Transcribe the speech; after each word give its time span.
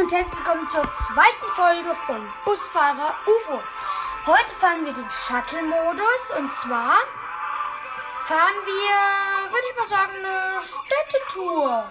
und 0.00 0.12
herzlich 0.12 0.38
willkommen 0.38 0.68
zur 0.70 0.82
zweiten 0.92 1.46
Folge 1.56 1.92
von 2.06 2.28
Busfahrer 2.44 3.16
UFO. 3.26 3.60
Heute 4.26 4.54
fahren 4.60 4.84
wir 4.84 4.92
den 4.92 5.10
Shuttle-Modus 5.10 6.30
und 6.38 6.52
zwar 6.54 6.98
fahren 8.26 8.54
wir, 8.64 9.50
würde 9.50 9.66
ich 9.68 9.76
mal 9.76 9.88
sagen, 9.88 10.12
eine 10.14 10.62
Städtetour. 10.62 11.90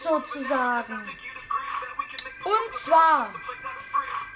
Sozusagen. 0.00 0.94
Und 2.44 2.76
zwar 2.78 3.30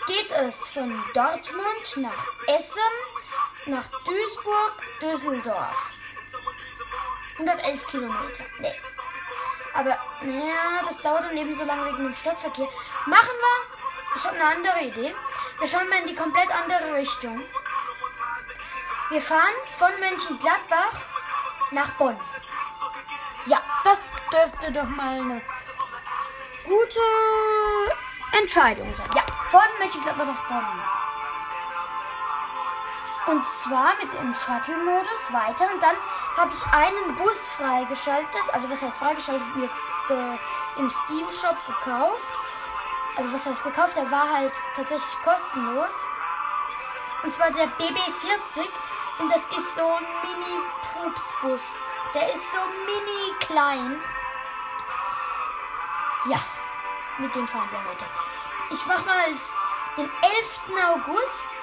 geht 0.07 0.31
es 0.33 0.69
von 0.69 1.03
Dortmund 1.15 1.97
nach 1.97 2.27
Essen, 2.47 2.93
nach 3.67 3.89
Duisburg, 4.05 4.75
Düsseldorf. 5.01 5.93
111 7.39 7.87
Kilometer. 7.87 8.45
Nee. 8.59 8.75
Aber, 9.75 9.99
naja, 10.21 10.83
das 10.87 10.99
dauert 10.99 11.25
dann 11.25 11.37
eben 11.37 11.55
so 11.55 11.65
lange 11.65 11.87
wegen 11.87 12.05
dem 12.05 12.15
Stadtverkehr. 12.15 12.69
Machen 13.07 13.29
wir. 13.29 14.17
Ich 14.17 14.25
habe 14.25 14.37
eine 14.37 14.57
andere 14.57 14.81
Idee. 14.81 15.15
Wir 15.59 15.69
schauen 15.69 15.89
mal 15.89 16.01
in 16.01 16.09
die 16.09 16.15
komplett 16.15 16.51
andere 16.55 16.95
Richtung. 16.95 17.43
Wir 19.09 19.23
fahren 19.23 19.55
von 19.79 19.91
Mönchengladbach 20.01 20.93
nach 21.71 21.91
Bonn. 21.93 22.19
Ja, 23.47 23.59
das 23.85 24.13
dürfte 24.31 24.73
doch 24.73 24.89
mal 24.89 25.21
eine 25.21 25.41
gute 26.65 27.01
Entscheidung 28.39 28.95
sein. 28.97 29.11
Ja, 29.15 29.23
von 29.51 29.61
Mönchengladbach 29.79 30.27
nach 30.27 30.49
Bonn. 30.49 30.83
Und 33.27 33.47
zwar 33.47 33.95
mit 34.01 34.13
dem 34.13 34.35
Shuttle-Modus 34.35 35.33
weiter. 35.33 35.73
Und 35.73 35.83
dann 35.83 35.97
habe 36.37 36.53
ich 36.53 36.65
einen 36.73 37.17
Bus 37.17 37.51
freigeschaltet. 37.57 38.43
Also 38.53 38.71
was 38.71 38.83
heißt 38.83 38.99
freigeschaltet? 38.99 39.57
Mir 39.57 39.69
äh, 40.11 40.79
im 40.79 40.91
Steam-Shop 40.91 41.57
gekauft. 41.67 42.33
Also 43.17 43.33
was 43.33 43.47
heißt 43.47 43.65
gekauft? 43.65 43.97
Der 43.97 44.11
war 44.11 44.31
halt 44.31 44.53
tatsächlich 44.77 45.23
kostenlos. 45.23 45.95
Und 47.23 47.33
zwar 47.33 47.51
der 47.51 47.67
BB40. 47.67 48.67
Und 49.19 49.31
das 49.31 49.43
ist 49.57 49.75
so 49.75 49.87
ein 49.87 50.07
Mini-Pups-Bus. 50.23 51.77
Der 52.15 52.33
ist 52.35 52.53
so 52.53 52.59
mini 52.87 53.35
klein. 53.41 54.01
Ja, 56.27 56.39
mit 57.19 57.35
dem 57.35 57.47
fahren 57.49 57.69
wir 57.71 57.85
heute. 57.91 58.05
Ich 58.71 58.87
mache 58.87 59.05
mal 59.05 59.31
den 59.97 60.11
11. 60.23 60.61
August 60.89 61.63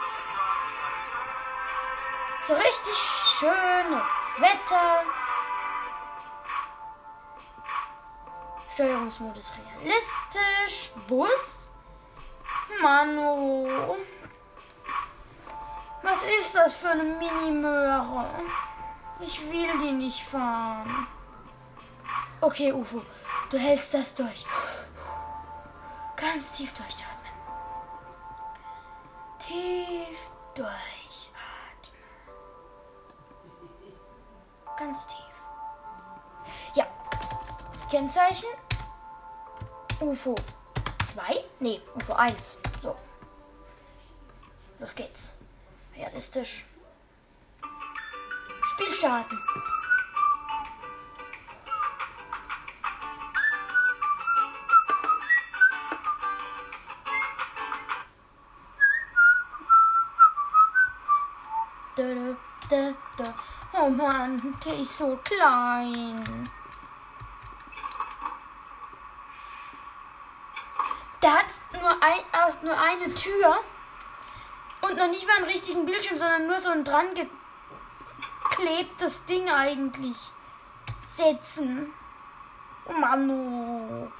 so 2.49 2.55
richtig 2.55 2.97
schönes 3.39 4.18
Wetter. 4.39 5.03
Steuerungsmodus 8.73 9.53
realistisch. 9.57 10.91
Bus. 11.07 11.67
Manu. 12.81 13.67
Was 16.01 16.23
ist 16.23 16.55
das 16.55 16.75
für 16.75 16.89
eine 16.89 17.03
Mini-Möhre? 17.03 18.25
Ich 19.19 19.41
will 19.51 19.69
die 19.83 19.91
nicht 19.91 20.23
fahren. 20.23 21.07
Okay, 22.41 22.71
Ufo, 22.71 23.01
du 23.49 23.57
hältst 23.57 23.93
das 23.93 24.15
durch. 24.15 24.45
Ganz 26.15 26.53
tief 26.53 26.73
durchatmen. 26.73 27.33
Tief 29.39 30.17
durch. 30.55 31.08
Ganz 34.79 35.07
tief. 35.07 35.17
Ja. 36.73 36.87
Kennzeichen. 37.91 38.47
UFO 39.99 40.35
2. 41.05 41.21
Nee, 41.59 41.81
UFO 41.95 42.13
1. 42.13 42.59
So. 42.81 42.95
Los 44.79 44.95
geht's. 44.95 45.33
Realistisch. 45.93 46.65
Spiel 48.61 48.93
starten. 48.93 49.37
Oh 63.81 63.89
Mann, 63.89 64.57
der 64.65 64.77
ist 64.79 64.97
so 64.97 65.17
klein. 65.23 66.49
Der 71.21 71.33
hat 71.33 71.45
nur, 71.71 71.91
ein, 71.91 72.19
nur 72.61 72.77
eine 72.77 73.15
Tür 73.15 73.59
und 74.81 74.97
noch 74.97 75.07
nicht 75.07 75.25
mal 75.25 75.37
einen 75.37 75.45
richtigen 75.45 75.85
Bildschirm, 75.85 76.17
sondern 76.17 76.47
nur 76.47 76.59
so 76.59 76.71
ein 76.71 76.83
dran 76.83 77.07
geklebtes 78.49 79.25
Ding 79.25 79.49
eigentlich. 79.49 80.17
Setzen. 81.05 81.93
Oh 82.85 82.93
Mann, 82.93 83.29
oh. 83.29 84.11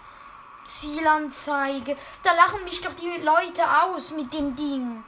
Zielanzeige. 0.63 1.97
Da 2.23 2.31
lachen 2.33 2.63
mich 2.63 2.79
doch 2.81 2.93
die 2.93 3.17
Leute 3.17 3.63
aus 3.83 4.11
mit 4.11 4.33
dem 4.33 4.55
Ding. 4.55 5.03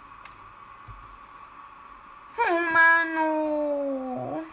Oh 2.38 2.74
Mann, 2.74 3.18
oh. 3.18 4.44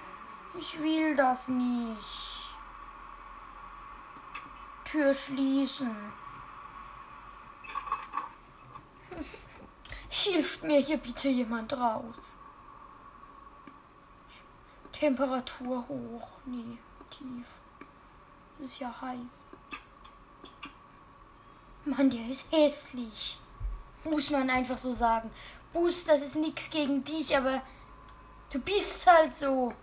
Ich 0.58 0.80
will 0.80 1.14
das 1.14 1.48
nicht. 1.48 2.56
Tür 4.84 5.14
schließen. 5.14 5.94
Hilft 10.08 10.64
mir 10.64 10.80
hier 10.80 10.96
bitte 10.96 11.28
jemand 11.28 11.72
raus. 11.72 12.16
Temperatur 14.92 15.86
hoch. 15.88 16.28
Nee, 16.44 16.78
tief. 17.10 17.46
Es 18.58 18.64
ist 18.66 18.80
ja 18.80 18.94
heiß. 19.00 19.44
Mann, 21.84 22.10
der 22.10 22.28
ist 22.28 22.50
hässlich. 22.50 23.38
Muss 24.02 24.30
man 24.30 24.50
einfach 24.50 24.78
so 24.78 24.92
sagen. 24.92 25.30
Bus, 25.72 26.04
das 26.04 26.22
ist 26.22 26.36
nichts 26.36 26.70
gegen 26.70 27.04
dich, 27.04 27.36
aber 27.36 27.62
Du 28.50 28.58
bist 28.60 29.06
halt 29.06 29.36
so. 29.36 29.74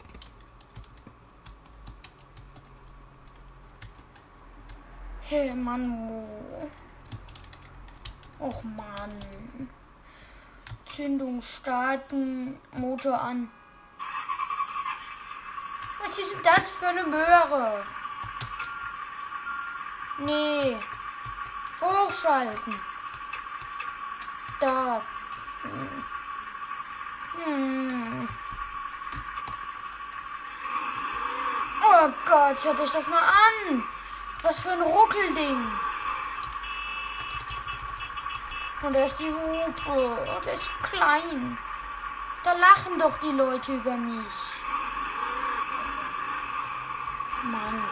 Hey, 5.27 5.51
Mann. 5.55 6.23
Och, 8.39 8.63
Mann. 8.63 9.67
Zündung 10.85 11.41
starten, 11.41 12.59
Motor 12.73 13.19
an. 13.19 13.49
Was 15.99 16.19
ist 16.19 16.35
denn 16.35 16.43
das 16.43 16.69
für 16.79 16.89
eine 16.89 17.03
Möhre? 17.05 17.83
Nee. 20.19 20.77
Hochschalten. 21.81 22.79
Da. 24.59 25.01
Hm. 25.63 26.05
Hm. 27.45 28.29
Oh 31.81 32.09
Gott, 32.27 32.63
hört 32.63 32.79
euch 32.79 32.91
das 32.91 33.07
mal 33.07 33.23
an. 33.23 33.94
Was 34.45 34.59
für 34.59 34.69
ein 34.69 34.81
Ruckelding. 34.83 35.71
Und 38.83 38.93
da 38.93 39.05
ist 39.05 39.17
die 39.17 39.33
Hupe. 39.33 39.81
Oh, 39.89 40.39
der 40.45 40.53
ist 40.53 40.69
klein. 40.83 41.57
Da 42.43 42.53
lachen 42.53 42.99
doch 42.99 43.17
die 43.17 43.31
Leute 43.31 43.73
über 43.73 43.93
mich. 43.93 44.35
Mann. 47.41 47.83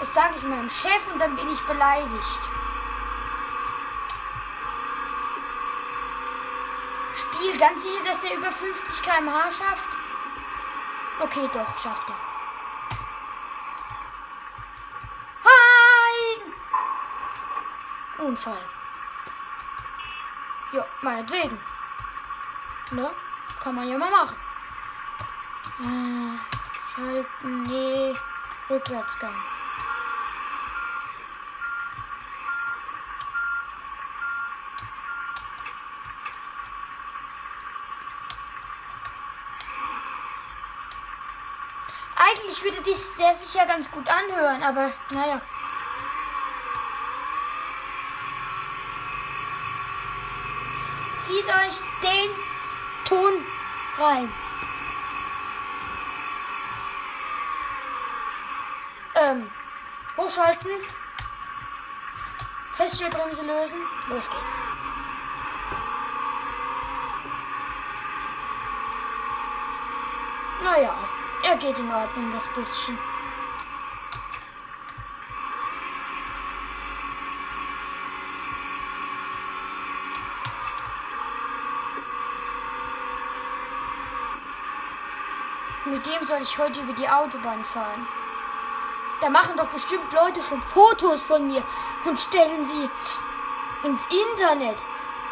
Das 0.00 0.12
sage 0.12 0.34
ich 0.38 0.42
meinem 0.42 0.68
Chef 0.68 1.12
und 1.12 1.20
dann 1.20 1.36
bin 1.36 1.52
ich 1.52 1.60
beleidigt. 1.60 2.40
Spiel, 7.14 7.58
ganz 7.58 7.80
sicher, 7.80 8.04
dass 8.06 8.20
der 8.22 8.34
über 8.34 8.50
50 8.50 9.04
km/h 9.04 9.52
schafft? 9.52 9.96
Okay, 11.20 11.48
doch, 11.52 11.78
schafft 11.80 12.10
er. 12.10 12.33
Unfall. 18.24 18.58
Ja, 20.72 20.84
meinetwegen. 21.02 21.58
Ne? 22.90 23.10
Kann 23.60 23.74
man 23.74 23.88
ja 23.88 23.98
mal 23.98 24.10
machen. 24.10 24.36
Äh, 25.80 26.38
schalten, 26.94 27.62
nee. 27.64 28.14
Rückwärtsgang. 28.70 29.34
Eigentlich 42.16 42.64
würde 42.64 42.80
dies 42.86 43.16
sehr 43.16 43.34
sicher 43.34 43.66
ganz 43.66 43.90
gut 43.90 44.08
anhören, 44.08 44.62
aber 44.62 44.92
naja. 45.10 45.40
Zieht 51.44 51.54
euch 51.54 51.80
den 52.02 52.30
Ton 53.04 53.32
rein. 53.98 54.32
Ähm, 59.16 59.50
hochschalten. 60.16 60.70
Feststellbremse 62.74 63.42
lösen. 63.42 63.78
Los 64.08 64.24
geht's. 64.24 64.58
Naja, 70.62 70.94
er 71.44 71.56
geht 71.56 71.78
in 71.78 71.92
Ordnung, 71.92 72.32
das 72.32 72.46
Büsschen. 72.54 73.13
Dem 86.04 86.26
soll 86.26 86.42
ich 86.42 86.58
heute 86.58 86.80
über 86.80 86.92
die 86.92 87.08
Autobahn 87.08 87.64
fahren. 87.64 88.06
Da 89.20 89.30
machen 89.30 89.56
doch 89.56 89.68
bestimmt 89.68 90.12
Leute 90.12 90.42
schon 90.42 90.60
Fotos 90.60 91.24
von 91.24 91.46
mir 91.46 91.62
und 92.04 92.18
stellen 92.18 92.66
sie 92.66 92.90
ins 93.86 94.06
Internet. 94.06 94.76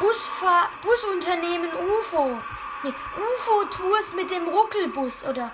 Busfahr 0.01 0.71
Busunternehmen 0.83 1.69
UFO. 1.75 2.39
Nee, 2.83 2.93
UFO-Tours 3.17 4.15
mit 4.15 4.31
dem 4.31 4.49
Ruckelbus 4.49 5.25
oder 5.25 5.51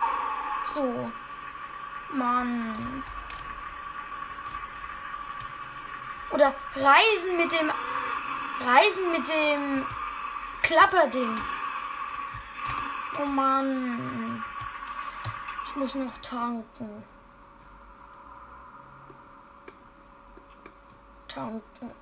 so. 0.67 1.11
Mann. 2.12 3.03
Oder 6.31 6.55
Reisen 6.76 7.37
mit 7.37 7.53
dem 7.53 7.70
Reisen 8.65 9.12
mit 9.12 9.29
dem 9.29 9.87
Klapperding. 10.62 11.41
Oh 13.20 13.26
Mann. 13.26 14.27
Ich 15.78 15.94
muss 15.94 15.94
noch 15.94 16.19
tanken. 16.22 17.04
Tanken. 21.28 21.92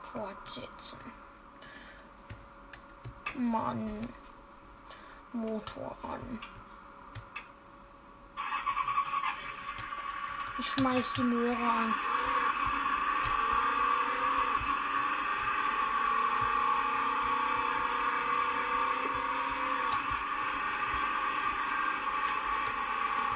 Fortsetzen. 0.00 0.98
Mann. 3.36 4.08
Motor 5.34 5.94
an. 6.02 6.40
Ich 10.58 10.66
schmeiß 10.68 11.12
die 11.12 11.24
Möhre 11.24 11.52
an. 11.52 11.94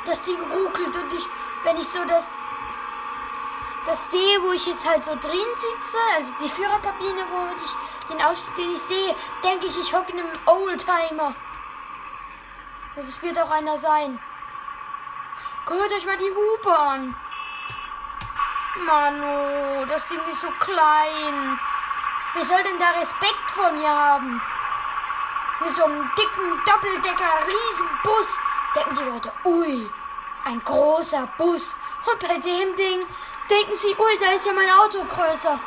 Das 0.06 0.22
Ding 0.22 0.38
ruckelt 0.40 0.94
und 0.94 1.12
ich, 1.12 1.26
wenn 1.64 1.76
ich 1.78 1.88
so 1.88 2.04
das 2.04 2.24
das 3.86 4.10
sehe, 4.10 4.42
wo 4.42 4.50
ich 4.50 4.66
jetzt 4.66 4.86
halt 4.86 5.04
so 5.04 5.12
drin 5.14 5.48
sitze, 5.54 5.98
also 6.16 6.32
die 6.42 6.48
Führerkabine, 6.48 7.24
wo 7.30 7.46
ich 7.64 8.10
den 8.10 8.20
Ausstieg, 8.20 8.56
den 8.56 8.74
ich 8.74 8.82
sehe, 8.82 9.14
denke 9.44 9.66
ich, 9.66 9.78
ich 9.78 9.94
hocke 9.94 10.10
in 10.12 10.18
einem 10.18 10.30
Oldtimer. 10.44 11.34
Das 12.96 13.22
wird 13.22 13.38
auch 13.38 13.50
einer 13.50 13.76
sein. 13.78 14.18
Hört 15.66 15.92
euch 15.92 16.06
mal 16.06 16.16
die 16.16 16.32
Hupe 16.34 16.76
an. 16.76 17.14
Manu, 18.86 19.86
das 19.86 20.06
Ding 20.08 20.20
ist 20.32 20.40
so 20.40 20.48
klein. 20.60 21.58
Wer 22.34 22.44
soll 22.44 22.62
denn 22.62 22.78
da 22.78 22.90
Respekt 23.00 23.50
vor 23.54 23.70
mir 23.72 23.88
haben? 23.88 24.40
Mit 25.60 25.76
so 25.76 25.84
einem 25.84 26.10
dicken 26.16 26.62
Doppeldecker 26.66 27.46
Riesenbus 27.46 28.28
denken 28.76 28.96
die 28.96 29.10
Leute, 29.10 29.32
ui, 29.44 29.90
ein 30.44 30.62
großer 30.64 31.28
Bus. 31.38 31.76
Und 32.06 32.20
bei 32.20 32.34
dem 32.38 32.76
Ding 32.76 33.06
Denken 33.48 33.76
Sie, 33.76 33.94
ui, 33.96 34.18
da 34.18 34.32
ist 34.32 34.44
ja 34.44 34.52
mein 34.52 34.68
Auto 34.68 35.04
größer. 35.04 35.60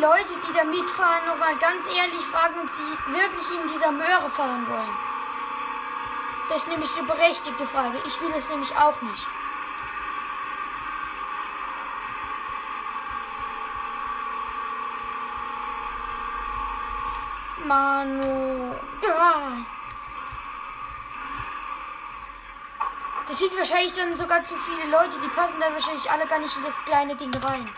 Leute, 0.00 0.34
die 0.98 1.02
da 1.02 1.04
mitfahren, 1.04 1.26
noch 1.26 1.38
mal 1.38 1.56
ganz 1.56 1.86
ehrlich 1.86 2.26
fragen, 2.26 2.60
ob 2.60 2.68
sie 2.68 3.12
wirklich 3.12 3.60
in 3.60 3.72
dieser 3.72 3.92
Möhre 3.92 4.28
fahren 4.30 4.66
wollen. 4.68 4.96
Das 6.48 6.62
ist 6.62 6.68
nämlich 6.68 6.90
eine 6.96 7.06
berechtigte 7.06 7.66
Frage. 7.66 7.98
Ich 8.06 8.20
will 8.20 8.34
es 8.36 8.48
nämlich 8.48 8.74
auch 8.76 9.00
nicht. 9.02 9.26
Manu. 17.64 18.74
Ja. 19.02 19.52
Das 23.28 23.38
sind 23.38 23.56
wahrscheinlich 23.58 23.92
dann 23.92 24.16
sogar 24.16 24.42
zu 24.42 24.56
viele 24.56 24.90
Leute, 24.90 25.18
die 25.22 25.28
passen 25.28 25.60
dann 25.60 25.74
wahrscheinlich 25.74 26.10
alle 26.10 26.26
gar 26.26 26.38
nicht 26.38 26.56
in 26.56 26.62
das 26.62 26.82
kleine 26.86 27.14
Ding 27.14 27.34
rein. 27.34 27.68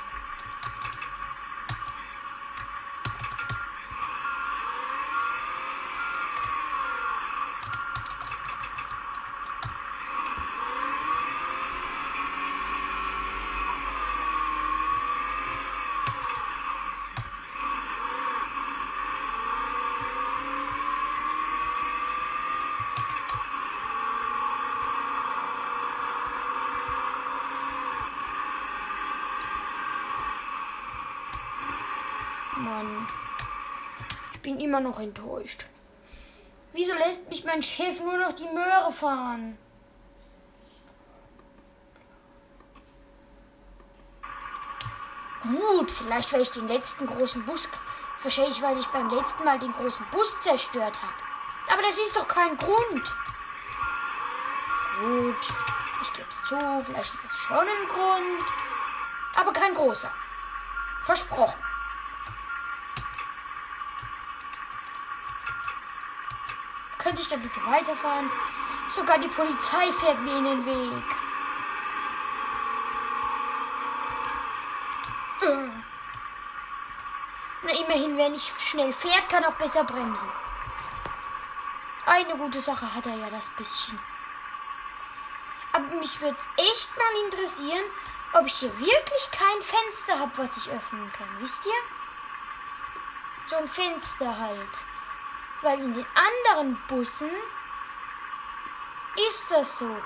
Immer 34.70 34.80
noch 34.80 35.00
enttäuscht. 35.00 35.66
Wieso 36.72 36.94
lässt 36.94 37.28
mich 37.28 37.44
mein 37.44 37.60
Chef 37.60 37.98
nur 38.00 38.16
noch 38.18 38.32
die 38.32 38.48
Möhre 38.48 38.92
fahren? 38.92 39.58
Gut, 45.42 45.90
vielleicht 45.90 46.32
weil 46.32 46.42
ich 46.42 46.50
den 46.52 46.68
letzten 46.68 47.06
großen 47.06 47.44
Bus. 47.44 47.68
Wahrscheinlich, 48.22 48.62
weil 48.62 48.78
ich 48.78 48.86
beim 48.88 49.10
letzten 49.10 49.42
Mal 49.42 49.58
den 49.58 49.72
großen 49.72 50.06
Bus 50.12 50.40
zerstört 50.42 51.02
habe. 51.02 51.72
Aber 51.72 51.82
das 51.82 51.98
ist 51.98 52.16
doch 52.16 52.28
kein 52.28 52.56
Grund. 52.56 53.12
Gut, 55.00 55.54
ich 56.02 56.12
gebe 56.12 56.28
es 56.28 56.36
zu, 56.48 56.56
vielleicht 56.84 57.14
ist 57.14 57.24
das 57.24 57.36
schon 57.38 57.58
ein 57.58 57.88
Grund. 57.88 58.44
Aber 59.34 59.52
kein 59.52 59.74
großer. 59.74 60.12
Versprochen. 61.02 61.69
Könnte 67.10 67.22
ich 67.22 67.28
da 67.28 67.36
bitte 67.38 67.66
weiterfahren? 67.66 68.30
Sogar 68.88 69.18
die 69.18 69.26
Polizei 69.26 69.90
fährt 69.98 70.20
mir 70.20 70.38
in 70.38 70.44
den 70.44 70.64
Weg. 70.64 71.04
Na, 77.62 77.72
immerhin, 77.72 78.16
wer 78.16 78.28
nicht 78.28 78.48
schnell 78.60 78.92
fährt, 78.92 79.28
kann 79.28 79.44
auch 79.44 79.54
besser 79.54 79.82
bremsen. 79.82 80.28
Eine 82.06 82.36
gute 82.36 82.60
Sache 82.60 82.94
hat 82.94 83.04
er 83.06 83.16
ja 83.16 83.28
das 83.28 83.50
bisschen. 83.56 83.98
Aber 85.72 85.86
mich 85.96 86.20
würde 86.20 86.38
echt 86.58 86.96
mal 86.96 87.24
interessieren, 87.24 87.90
ob 88.34 88.46
ich 88.46 88.54
hier 88.54 88.78
wirklich 88.78 89.30
kein 89.32 89.62
Fenster 89.62 90.16
habe, 90.16 90.30
was 90.36 90.56
ich 90.58 90.70
öffnen 90.70 91.10
kann. 91.12 91.26
Wisst 91.40 91.66
ihr? 91.66 91.72
So 93.48 93.56
ein 93.56 93.66
Fenster 93.66 94.38
halt. 94.38 94.89
Weil 95.62 95.80
in 95.80 95.94
den 95.94 96.06
anderen 96.14 96.80
Bussen 96.88 97.30
ist 99.28 99.50
das 99.50 99.78
so. 99.78 99.96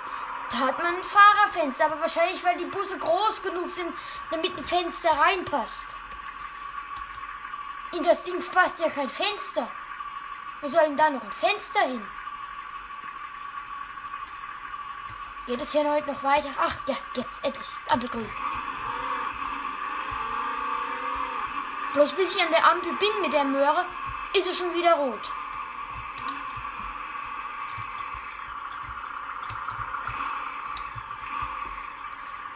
Da 0.51 0.59
hat 0.59 0.79
man 0.79 0.95
ein 0.95 1.05
Fahrerfenster, 1.05 1.87
aber 1.87 2.01
wahrscheinlich, 2.01 2.43
weil 2.45 2.59
die 2.59 2.67
Busse 2.67 2.99
groß 2.99 3.43
genug 3.43 3.71
sind, 3.71 3.93
damit 4.31 4.57
ein 4.57 4.65
Fenster 4.65 5.11
reinpasst. 5.11 5.95
In 7.93 8.03
das 8.03 8.23
Ding 8.23 8.43
passt 8.51 8.81
ja 8.81 8.91
kein 8.91 9.09
Fenster. 9.09 9.69
Wo 10.61 10.69
soll 10.69 10.83
denn 10.83 10.97
da 10.97 11.11
noch 11.11 11.23
ein 11.23 11.33
Fenster 11.33 11.81
hin? 11.81 12.05
Geht 15.47 15.61
es 15.61 15.73
hier 15.73 15.85
heute 15.85 16.11
noch 16.11 16.23
weiter? 16.23 16.49
Ach 16.59 16.75
ja, 16.87 16.97
jetzt 17.15 17.45
endlich. 17.45 17.69
Ampelgrün. 17.89 18.29
Bloß 21.93 22.13
bis 22.13 22.35
ich 22.35 22.43
an 22.43 22.51
der 22.51 22.67
Ampel 22.69 22.93
bin 22.95 23.23
mit 23.23 23.33
der 23.33 23.45
Möhre, 23.45 23.85
ist 24.33 24.49
es 24.49 24.57
schon 24.57 24.75
wieder 24.75 24.95
rot. 24.95 25.31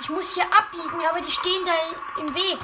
Ich 0.08 0.14
muss 0.14 0.32
hier 0.32 0.44
abbiegen, 0.44 1.06
aber 1.06 1.20
die 1.20 1.30
stehen 1.30 1.66
da 1.66 1.72
im 2.22 2.34
Weg. 2.34 2.58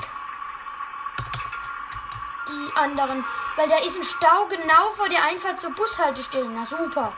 Die 2.49 2.73
anderen. 2.75 3.23
Weil 3.57 3.69
da 3.69 3.77
ist 3.81 3.99
ein 3.99 4.03
Stau 4.03 4.47
genau 4.47 4.93
vor 4.93 5.11
der 5.11 5.23
Einfahrt 5.23 5.61
zur 5.61 5.69
Bushaltestelle. 5.73 6.49
Na 6.49 6.65
super. 6.65 7.13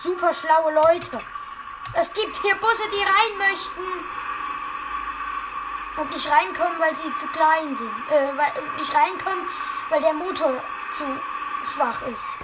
Super 0.00 0.32
schlaue 0.32 0.72
Leute. 0.72 1.20
Es 1.94 2.12
gibt 2.12 2.40
hier 2.40 2.54
Busse, 2.54 2.84
die 2.92 3.02
rein 3.02 3.50
möchten. 3.50 3.82
Und 5.96 6.12
nicht 6.12 6.30
reinkommen, 6.30 6.78
weil 6.78 6.94
sie 6.94 7.12
zu 7.16 7.26
klein 7.26 7.74
sind. 7.74 8.10
Äh, 8.12 8.36
weil, 8.36 8.52
nicht 8.78 8.94
reinkommen, 8.94 9.44
weil 9.88 10.02
der 10.02 10.14
Motor 10.14 10.52
zu 10.96 11.04
schwach 11.74 12.00
ist. 12.02 12.36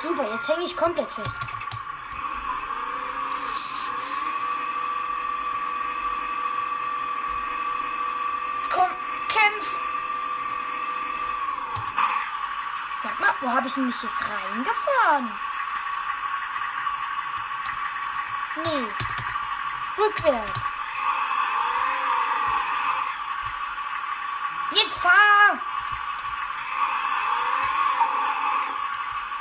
Super, 0.00 0.27
jetzt 0.38 0.48
hänge 0.48 0.64
ich 0.64 0.76
komplett 0.76 1.10
fest. 1.10 1.40
Komm, 8.70 8.90
kämpf! 9.28 9.76
Sag 13.02 13.18
mal, 13.18 13.34
wo 13.40 13.50
habe 13.50 13.66
ich 13.66 13.76
mich 13.78 14.00
jetzt 14.00 14.22
reingefahren? 14.22 15.32
Nee. 18.62 18.86
Rückwärts. 20.00 20.80
Jetzt 24.70 24.98
fahr! 24.98 25.58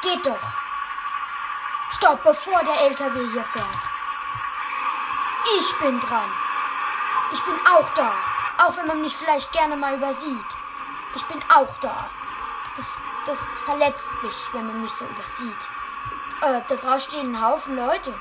Geht 0.01 0.25
doch. 0.25 0.66
Stopp, 1.97 2.23
bevor 2.23 2.63
der 2.63 2.89
LKW 2.89 3.31
hier 3.31 3.43
fährt. 3.43 3.65
Ich 5.57 5.79
bin 5.79 5.99
dran. 5.99 6.29
Ich 7.33 7.41
bin 7.43 7.55
auch 7.65 7.87
da. 7.95 8.13
Auch 8.59 8.77
wenn 8.77 8.85
man 8.85 9.01
mich 9.01 9.15
vielleicht 9.15 9.51
gerne 9.51 9.75
mal 9.75 9.95
übersieht. 9.95 10.45
Ich 11.15 11.23
bin 11.25 11.41
auch 11.49 11.73
da. 11.81 12.07
Das, 12.75 12.85
das 13.25 13.39
verletzt 13.65 14.11
mich, 14.21 14.35
wenn 14.53 14.67
man 14.67 14.83
mich 14.83 14.91
so 14.91 15.05
übersieht. 15.05 15.67
Äh, 16.41 16.61
da 16.67 16.75
draußen 16.75 17.11
stehen 17.11 17.35
ein 17.35 17.41
Haufen 17.41 17.75
Leute. 17.75 18.13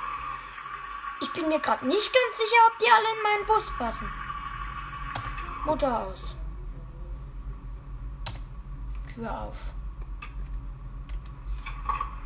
Ich 1.20 1.30
bin 1.32 1.48
mir 1.48 1.60
gerade 1.60 1.86
nicht 1.86 2.12
ganz 2.12 2.38
sicher, 2.38 2.56
ob 2.68 2.78
die 2.78 2.90
alle 2.90 3.16
in 3.16 3.22
meinen 3.22 3.46
Bus 3.46 3.70
passen. 3.76 4.10
Mutter 5.66 5.98
aus. 5.98 6.36
Tür 9.14 9.30
auf. 9.30 9.75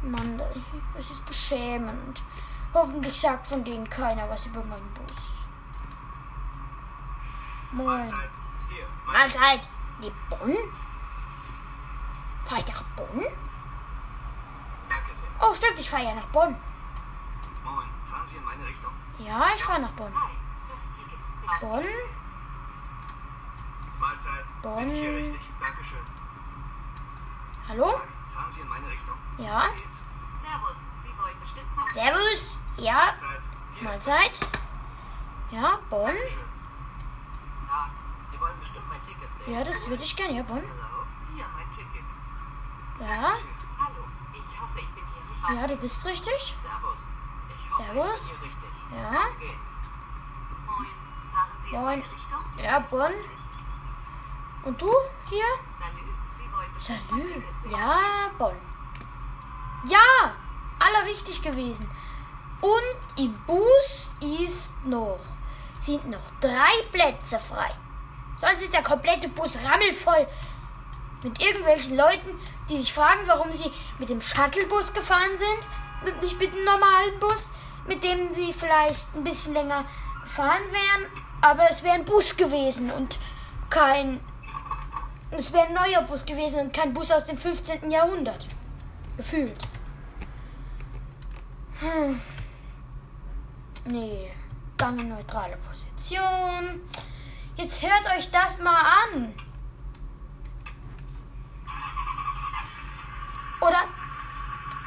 Mann, 0.02 0.40
das 0.94 1.10
ist 1.10 1.24
beschämend. 1.26 2.22
Hoffentlich 2.72 3.20
sagt 3.20 3.46
von 3.46 3.64
denen 3.64 3.88
keiner 3.88 4.28
was 4.30 4.46
über 4.46 4.62
meinen 4.64 4.94
Bus. 4.94 5.16
Moin. 7.72 7.86
Mahlzeit. 7.86 8.30
Hier, 8.68 8.86
Mahlzeit. 9.06 9.68
Nee, 10.00 10.12
Bonn? 10.28 10.56
Fahr 12.46 12.58
ich 12.58 12.66
nach 12.66 12.82
Bonn? 12.96 13.26
Danke 14.88 15.14
sehr. 15.14 15.28
Oh, 15.40 15.54
stimmt, 15.54 15.78
ich 15.78 15.90
fahre 15.90 16.04
ja 16.04 16.14
nach 16.14 16.26
Bonn. 16.26 16.56
Moin, 17.64 17.86
fahren 18.08 18.26
Sie 18.26 18.36
in 18.36 18.44
meine 18.44 18.66
Richtung? 18.66 18.92
Ja, 19.18 19.48
ich 19.54 19.62
fahre 19.62 19.82
nach 19.82 19.92
Bonn. 19.92 20.12
Bonn? 21.60 21.84
Mahlzeit. 23.98 24.44
Bonn. 24.62 24.76
Bin 24.76 24.90
ich 24.92 24.98
hier 24.98 25.12
richtig? 25.12 25.40
Dankeschön. 25.60 25.98
Hallo? 27.68 28.00
Fahren 28.40 28.52
Sie 28.52 28.60
in 28.60 28.68
meine 28.68 28.88
Richtung? 28.88 29.14
Ja? 29.36 29.64
Servus, 30.40 30.76
Sie 31.02 31.12
wollen 31.18 31.38
bestimmt 31.40 31.76
mal. 31.76 31.86
Servus. 31.92 32.62
Ja, 32.78 33.14
Mahlzeit. 33.82 34.32
Ja, 35.50 35.78
Bonn. 35.90 36.14
Sie 38.24 38.40
wollen 38.40 38.58
bestimmt 38.60 38.88
mein 38.88 39.02
Ticket 39.04 39.34
sehen. 39.34 39.52
Ja, 39.52 39.62
das 39.62 39.86
würde 39.90 40.02
ich 40.04 40.16
gerne. 40.16 40.38
Ja, 40.38 40.42
Bonn. 40.42 40.62
Hallo, 40.62 41.04
hier 41.34 41.44
mein 41.54 41.70
Ticket. 41.70 42.04
Ja, 42.98 43.34
Hallo, 43.78 44.04
ich 44.32 44.60
hoffe, 44.60 44.78
ich 44.78 44.88
bin 44.88 45.04
hier 45.12 45.30
richtig. 45.30 45.60
ja, 45.60 45.66
du 45.66 45.76
bist 45.76 46.04
richtig. 46.06 46.54
Servus. 46.62 46.98
Ich 47.54 47.70
hoffe, 47.70 47.82
Servus. 47.92 48.24
ich 48.24 48.30
bin 48.30 48.40
hier 48.40 48.46
richtig. 48.48 48.70
Ja. 48.96 49.20
Wie 49.38 49.46
geht's? 49.48 49.76
Moin. 50.66 50.86
Fahren 51.30 51.50
Sie 51.62 51.68
in 51.68 51.74
Moin. 51.74 51.84
meine 52.00 52.12
Richtung? 52.14 52.44
Ja, 52.56 52.78
Bonn. 52.78 53.12
Und 54.64 54.80
du 54.80 54.90
hier? 55.28 55.44
Salü, 55.78 56.04
Sie 56.38 56.52
wollen 56.52 56.52
bestimmt 56.52 56.56
mein 56.56 56.69
Salü. 56.80 57.42
Ja, 57.70 58.30
Bonn. 58.38 58.56
Ja, 59.86 60.32
alle 60.78 61.10
richtig 61.10 61.42
gewesen. 61.42 61.88
Und 62.62 63.22
im 63.22 63.34
Bus 63.46 64.10
ist 64.20 64.74
noch, 64.86 65.20
sind 65.80 66.08
noch 66.08 66.30
drei 66.40 66.72
Plätze 66.90 67.38
frei. 67.38 67.70
Sonst 68.36 68.62
ist 68.62 68.72
der 68.72 68.82
komplette 68.82 69.28
Bus 69.28 69.58
rammelvoll 69.62 70.26
mit 71.22 71.42
irgendwelchen 71.42 71.96
Leuten, 71.96 72.40
die 72.70 72.78
sich 72.78 72.92
fragen, 72.92 73.20
warum 73.26 73.52
sie 73.52 73.70
mit 73.98 74.08
dem 74.08 74.22
Shuttlebus 74.22 74.94
gefahren 74.94 75.36
sind 75.36 76.10
und 76.10 76.22
nicht 76.22 76.38
mit 76.38 76.54
dem 76.54 76.64
normalen 76.64 77.20
Bus, 77.20 77.50
mit 77.86 78.02
dem 78.02 78.32
sie 78.32 78.54
vielleicht 78.54 79.14
ein 79.14 79.24
bisschen 79.24 79.52
länger 79.52 79.84
gefahren 80.22 80.62
wären. 80.70 81.12
Aber 81.42 81.70
es 81.70 81.82
wäre 81.82 81.94
ein 81.94 82.06
Bus 82.06 82.36
gewesen 82.36 82.90
und 82.90 83.18
kein 83.68 84.20
es 85.30 85.52
wäre 85.52 85.66
ein 85.66 85.74
neuer 85.74 86.02
Bus 86.02 86.24
gewesen 86.24 86.60
und 86.60 86.72
kein 86.72 86.92
Bus 86.92 87.10
aus 87.10 87.26
dem 87.26 87.36
15. 87.36 87.90
Jahrhundert. 87.90 88.46
Gefühlt. 89.16 89.68
Hm. 91.80 92.20
Nee. 93.84 94.32
Gang 94.76 94.98
in 94.98 95.08
neutrale 95.08 95.56
Position. 95.58 96.80
Jetzt 97.56 97.82
hört 97.82 98.06
euch 98.16 98.30
das 98.30 98.60
mal 98.60 98.82
an. 99.04 99.34
Oder? 103.60 103.84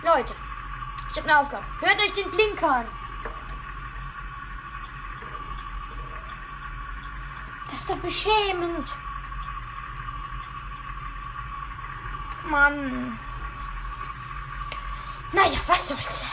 Leute, 0.04 0.34
ich 1.12 1.18
habe 1.18 1.30
eine 1.30 1.40
Aufgabe. 1.40 1.64
Hört 1.80 2.02
euch 2.02 2.14
den 2.14 2.30
Blinker 2.32 2.78
an. 2.78 2.86
Das 7.70 7.82
ist 7.82 7.90
doch 7.90 7.98
beschämend. 7.98 8.94
Mann. 12.54 13.18
Naja, 15.32 15.60
was 15.66 15.88
soll's. 15.88 16.24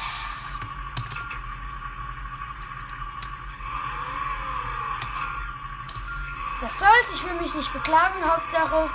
Was 6.60 6.78
soll's, 6.78 7.14
ich 7.14 7.24
will 7.24 7.40
mich 7.40 7.54
nicht 7.54 7.72
beklagen. 7.72 8.22
Hauptsache, 8.22 8.90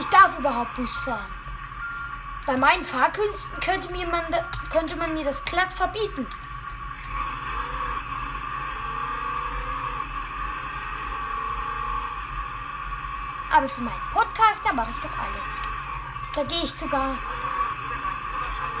ich 0.00 0.06
darf 0.06 0.36
überhaupt 0.36 0.74
Bus 0.74 0.90
fahren. 1.04 1.30
Bei 2.44 2.56
meinen 2.56 2.82
Fahrkünsten 2.82 3.60
könnte, 3.60 3.92
mir 3.92 4.08
man, 4.08 4.24
könnte 4.72 4.96
man 4.96 5.14
mir 5.14 5.24
das 5.24 5.44
glatt 5.44 5.72
verbieten. 5.72 6.26
Aber 13.52 13.68
für 13.68 13.82
meinen 13.82 14.10
Podcast, 14.12 14.60
da 14.64 14.72
mache 14.72 14.90
ich 14.90 15.00
doch 15.00 15.16
alles. 15.16 15.73
Da 16.34 16.42
gehe 16.42 16.64
ich 16.64 16.72
sogar, 16.72 17.16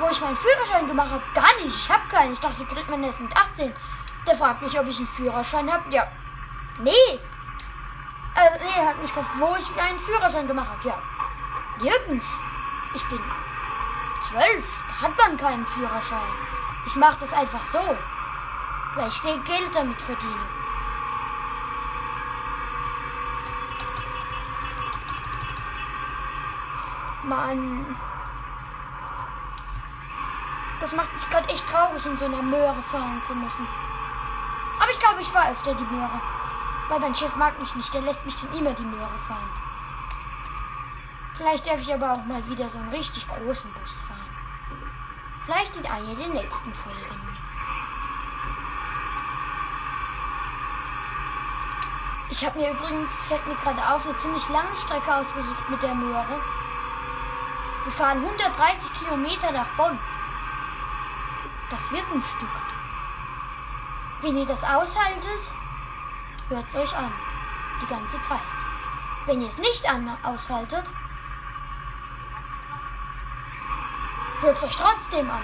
wo 0.00 0.08
ich 0.08 0.20
meinen 0.20 0.36
Führerschein 0.36 0.88
gemacht 0.88 1.10
habe, 1.10 1.22
gar 1.34 1.54
nicht. 1.62 1.74
Ich 1.74 1.88
habe 1.88 2.02
keinen. 2.08 2.32
Ich 2.32 2.40
dachte, 2.40 2.64
kriegt 2.64 2.90
man 2.90 3.04
erst 3.04 3.20
mit 3.20 3.36
18. 3.36 3.72
Der 4.26 4.36
fragt 4.36 4.62
mich, 4.62 4.78
ob 4.78 4.86
ich 4.86 4.98
einen 4.98 5.06
Führerschein 5.06 5.72
habe. 5.72 5.88
Ja. 5.90 6.06
Nee. 6.78 7.20
Also, 8.34 8.64
nee, 8.64 8.80
er 8.80 8.88
hat 8.88 9.00
mich 9.00 9.14
gefragt, 9.14 9.38
wo 9.38 9.54
ich 9.56 9.80
einen 9.80 10.00
Führerschein 10.00 10.48
gemacht 10.48 10.68
habe. 10.68 10.88
Ja. 10.88 10.98
Nirgends. 11.80 12.26
Ich 12.94 13.08
bin 13.08 13.20
zwölf. 14.28 14.82
Da 14.88 15.06
hat 15.06 15.16
man 15.16 15.36
keinen 15.36 15.66
Führerschein. 15.66 16.32
Ich 16.86 16.96
mache 16.96 17.18
das 17.20 17.32
einfach 17.32 17.64
so. 17.66 17.96
Weil 18.96 19.08
ich 19.08 19.20
den 19.20 19.44
Geld 19.44 19.74
damit 19.74 20.00
verdiene. 20.00 20.63
Mann. 27.24 27.96
Das 30.80 30.92
macht 30.92 31.12
mich 31.14 31.30
gerade 31.30 31.48
echt 31.48 31.66
traurig, 31.68 32.04
in 32.04 32.18
so 32.18 32.24
einer 32.26 32.42
Möhre 32.42 32.82
fahren 32.82 33.22
zu 33.24 33.34
müssen. 33.34 33.66
Aber 34.80 34.90
ich 34.90 34.98
glaube, 34.98 35.22
ich 35.22 35.32
war 35.32 35.50
öfter 35.50 35.74
die 35.74 35.94
Möhre. 35.94 36.20
Weil 36.88 37.00
mein 37.00 37.14
Chef 37.14 37.34
mag 37.36 37.58
mich 37.58 37.74
nicht, 37.74 37.94
der 37.94 38.02
lässt 38.02 38.24
mich 38.26 38.36
dann 38.40 38.58
immer 38.58 38.72
die 38.72 38.82
Möhre 38.82 39.18
fahren. 39.26 39.50
Vielleicht 41.34 41.66
darf 41.66 41.80
ich 41.80 41.92
aber 41.92 42.12
auch 42.12 42.24
mal 42.24 42.46
wieder 42.48 42.68
so 42.68 42.78
einen 42.78 42.90
richtig 42.90 43.26
großen 43.26 43.72
Bus 43.72 44.02
fahren. 44.02 44.20
Vielleicht 45.46 45.76
in 45.76 45.86
einer 45.86 46.14
der 46.14 46.28
nächsten 46.28 46.72
Folgen. 46.74 47.24
Ich 52.30 52.44
habe 52.44 52.58
mir 52.58 52.70
übrigens, 52.70 53.22
fällt 53.24 53.46
mir 53.46 53.54
gerade 53.54 53.94
auf, 53.94 54.04
eine 54.04 54.18
ziemlich 54.18 54.48
lange 54.48 54.74
Strecke 54.76 55.14
ausgesucht 55.14 55.70
mit 55.70 55.82
der 55.82 55.94
Möhre. 55.94 56.40
Wir 57.84 57.92
fahren 57.92 58.18
130 58.18 58.98
Kilometer 58.98 59.52
nach 59.52 59.66
Bonn. 59.76 59.98
Das 61.70 61.90
wird 61.90 62.04
ein 62.12 62.24
Stück. 62.24 62.48
Wenn 64.22 64.38
ihr 64.38 64.46
das 64.46 64.64
aushaltet, 64.64 65.50
hört 66.48 66.68
es 66.68 66.76
euch 66.76 66.96
an. 66.96 67.12
Die 67.82 67.86
ganze 67.86 68.22
Zeit. 68.22 68.40
Wenn 69.26 69.42
ihr 69.42 69.48
es 69.48 69.58
nicht 69.58 69.86
an 69.88 70.16
aushaltet, 70.22 70.84
hört 74.40 74.56
es 74.56 74.62
euch 74.62 74.76
trotzdem 74.76 75.30
an. 75.30 75.42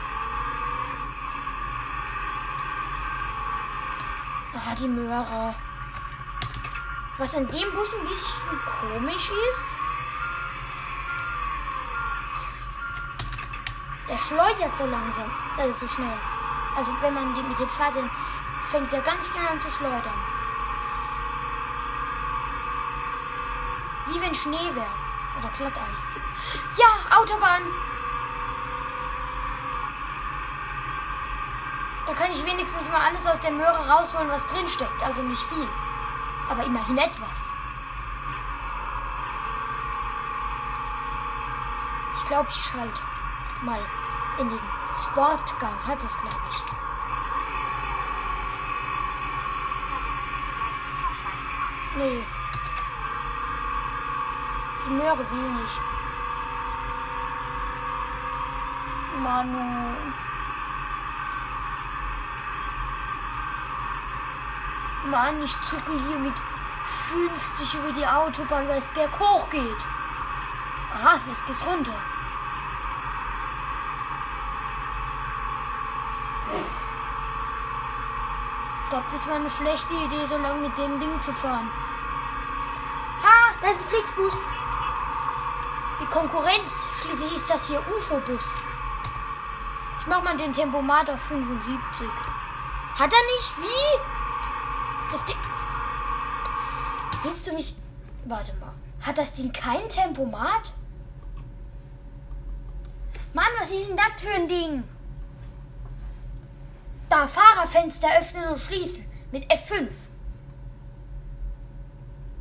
Ah, 4.55 4.75
die 4.75 4.89
Möhre. 4.89 5.55
Was 7.19 7.35
an 7.35 7.49
dem 7.49 7.73
Bus 7.73 7.95
ein 7.95 8.09
bisschen 8.09 8.61
komisch 8.81 9.31
ist, 9.31 9.80
der 14.11 14.19
schleudert 14.19 14.77
so 14.77 14.85
langsam, 14.87 15.31
also 15.57 15.87
so 15.87 15.89
schnell. 15.89 16.19
Also 16.77 16.93
wenn 17.01 17.15
man 17.15 17.33
mit 17.33 17.59
dem 17.59 17.69
Pfad, 17.69 17.95
fängt 18.71 18.93
er 18.93 19.01
ganz 19.03 19.27
schnell 19.27 19.47
an 19.47 19.61
zu 19.61 19.71
schleudern. 19.71 20.21
Wie 24.09 24.21
wenn 24.21 24.35
Schnee 24.35 24.75
wäre. 24.75 24.87
Oder 25.39 25.49
Glatteis. 25.57 26.01
Ja, 26.77 27.19
Autobahn! 27.19 27.63
Da 32.07 32.13
kann 32.15 32.33
ich 32.33 32.45
wenigstens 32.45 32.89
mal 32.89 33.07
alles 33.07 33.25
aus 33.25 33.41
der 33.41 33.53
Möhre 33.53 33.89
rausholen, 33.89 34.29
was 34.29 34.47
drin 34.49 34.69
steckt. 34.69 35.03
Also 35.05 35.23
nicht 35.23 35.43
viel. 35.45 35.69
Aber 36.51 36.65
immerhin 36.65 36.99
etwas. 36.99 37.53
Ich 42.19 42.27
glaube, 42.27 42.49
ich 42.51 42.61
schalte 42.61 43.01
mal 43.63 43.81
in 44.41 44.49
den 44.49 44.61
Sportgang. 45.05 45.75
Hat 45.87 46.03
es, 46.03 46.17
glaube 46.17 46.37
ich. 46.51 46.63
Nee. 51.97 52.25
Die 54.87 54.93
Möhre 54.93 55.19
will 55.19 55.51
nicht. 55.51 55.91
Manu. 59.23 59.59
Mann, 65.11 65.43
ich 65.43 65.61
zuckel 65.63 66.01
hier 66.09 66.19
mit 66.19 66.35
50 67.11 67.75
über 67.75 67.93
die 67.93 68.07
Autobahn, 68.07 68.69
weil 68.69 68.79
es 68.79 68.89
berghoch 68.89 69.51
geht. 69.51 69.77
Aha, 70.95 71.21
jetzt 71.27 71.47
geht's 71.47 71.67
runter. 71.67 71.95
Ich 78.85 78.90
glaube, 79.01 79.13
das 79.13 79.27
war 79.27 79.37
eine 79.37 79.51
schlechte 79.51 79.95
Idee, 79.95 80.27
so 80.27 80.37
lange 80.37 80.69
mit 80.69 80.77
dem 80.79 81.01
Ding 81.01 81.21
zu 81.21 81.33
fahren. 81.33 81.71
Ha, 83.23 83.55
da 83.61 83.71
ist 83.71 83.81
ein 83.81 83.89
Flixbus. 83.89 84.39
Die 86.01 86.07
Konkurrenz. 86.07 86.87
Schließlich 87.01 87.37
ist 87.37 87.51
das 87.51 87.67
hier 87.67 87.81
UFO-Bus. 87.81 88.45
Ich 90.01 90.07
mach 90.07 90.23
mal 90.23 90.37
den 90.37 90.53
Tempomat 90.53 91.11
auf 91.11 91.21
75. 91.21 92.07
Hat 92.99 93.11
er 93.13 93.27
nicht? 93.37 93.59
Wie? 93.59 95.13
Das 95.13 95.25
Ding. 95.25 95.37
Willst 97.23 97.47
du 97.47 97.55
mich. 97.55 97.75
Warte 98.27 98.53
mal. 98.55 98.73
Hat 99.03 99.19
das 99.19 99.35
Ding 99.35 99.53
kein 99.53 99.89
Tempomat? 99.89 100.73
Mann, 103.33 103.47
was 103.59 103.71
ist 103.71 103.89
denn 103.89 103.97
das 103.97 104.21
für 104.21 104.35
ein 104.35 104.49
Ding? 104.49 104.85
Da 107.11 107.27
Fahrerfenster 107.27 108.09
öffnen 108.19 108.49
und 108.49 108.59
schließen. 108.59 109.05
Mit 109.33 109.45
F5. 109.53 110.09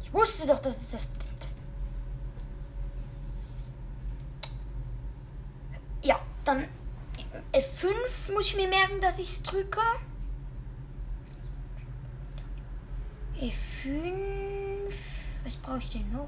Ich 0.02 0.14
wusste 0.14 0.48
doch, 0.48 0.60
dass 0.60 0.78
es 0.78 0.90
das 0.92 1.10
gibt. 1.14 1.48
Ja, 6.02 6.20
dann 6.46 6.68
F5 7.52 8.32
muss 8.34 8.46
ich 8.46 8.56
mir 8.56 8.68
merken, 8.68 9.02
dass 9.02 9.20
ich 9.20 9.30
es 9.30 9.44
drücke. 9.44 9.82
E5. 13.40 14.94
Was 15.44 15.56
brauche 15.56 15.80
ich 15.80 15.90
denn 15.90 16.12
noch? 16.12 16.28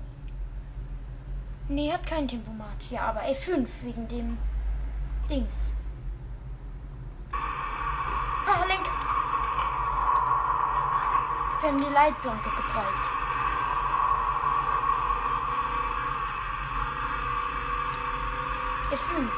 Nee, 1.67 1.91
hat 1.91 2.05
kein 2.07 2.27
Tempomat. 2.27 2.77
Ja, 2.89 3.01
aber 3.09 3.21
F5 3.21 3.67
wegen 3.83 4.07
dem 4.07 4.37
Dings. 5.29 5.73
Ah, 8.53 8.65
Lenk. 8.67 8.85
Wir 11.61 11.69
haben 11.69 11.77
die 11.77 11.93
Leitplanke 11.93 12.49
geprallt. 12.49 12.87
F5. 18.89 19.29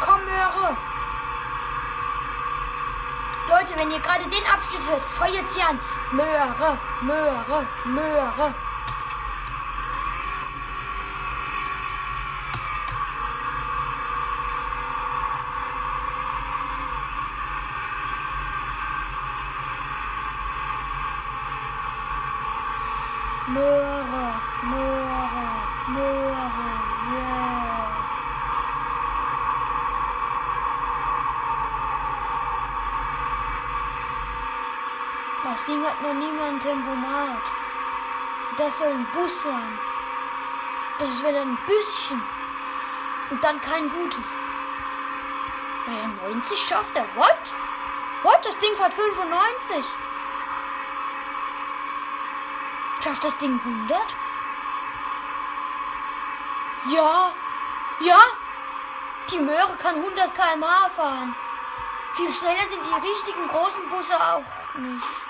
Komm, 0.00 0.24
Möhre. 0.24 0.76
Leute, 3.48 3.76
wenn 3.76 3.90
ihr 3.90 3.98
gerade 3.98 4.22
den 4.22 4.44
Möhre, 6.12 6.76
Möhre, 7.02 7.66
Möhre. 7.84 8.54
Möhre, 23.46 24.34
Möhre, 24.62 25.46
Möhre, 25.88 26.70
yeah. 27.12 27.60
Das 35.50 35.64
Ding 35.66 35.82
hat 36.00 36.06
noch 36.06 36.14
nie 36.14 36.32
mal 36.32 36.48
ein 36.48 36.60
Tempomat. 36.60 37.42
Das 38.56 38.78
soll 38.78 38.88
ein 38.88 39.06
Bus 39.12 39.42
sein. 39.42 39.78
Das 40.98 41.08
ist 41.08 41.20
wieder 41.20 41.40
ein 41.40 41.58
bisschen. 41.66 42.22
Und 43.30 43.44
dann 43.44 43.60
kein 43.60 43.88
gutes. 43.88 44.24
Naja, 45.86 46.10
90 46.32 46.58
schafft 46.58 46.96
er. 46.96 47.04
What? 47.16 47.38
What? 48.22 48.44
Das 48.44 48.58
Ding 48.58 48.74
fährt 48.76 48.94
95. 48.94 49.84
Schafft 53.02 53.24
das 53.24 53.38
Ding 53.38 53.58
100? 53.64 53.98
Ja. 56.92 57.32
Ja. 58.00 58.20
Die 59.30 59.38
Möhre 59.38 59.76
kann 59.80 59.96
100 59.96 60.34
km/h 60.34 60.90
fahren. 60.96 61.34
Viel 62.16 62.32
schneller 62.32 62.68
sind 62.68 62.82
die 62.84 63.08
richtigen 63.08 63.48
großen 63.48 63.88
Busse 63.88 64.20
auch 64.20 64.44
nicht. 64.78 65.29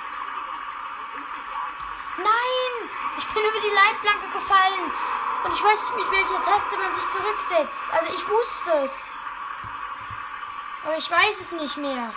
Nein! 2.22 2.90
Ich 3.18 3.26
bin 3.34 3.42
über 3.42 3.60
die 3.60 3.74
Leitplanke 3.74 4.26
gefallen. 4.32 4.92
Und 5.44 5.54
ich 5.54 5.62
weiß 5.62 5.80
nicht, 5.82 5.96
mit 5.96 6.12
welcher 6.12 6.42
Taste 6.42 6.76
man 6.76 6.94
sich 6.94 7.10
zurücksetzt. 7.10 7.82
Also 7.92 8.12
ich 8.12 8.28
wusste 8.28 8.72
es. 8.84 8.92
Aber 10.84 10.96
ich 10.96 11.10
weiß 11.10 11.40
es 11.40 11.52
nicht 11.52 11.76
mehr. 11.76 12.12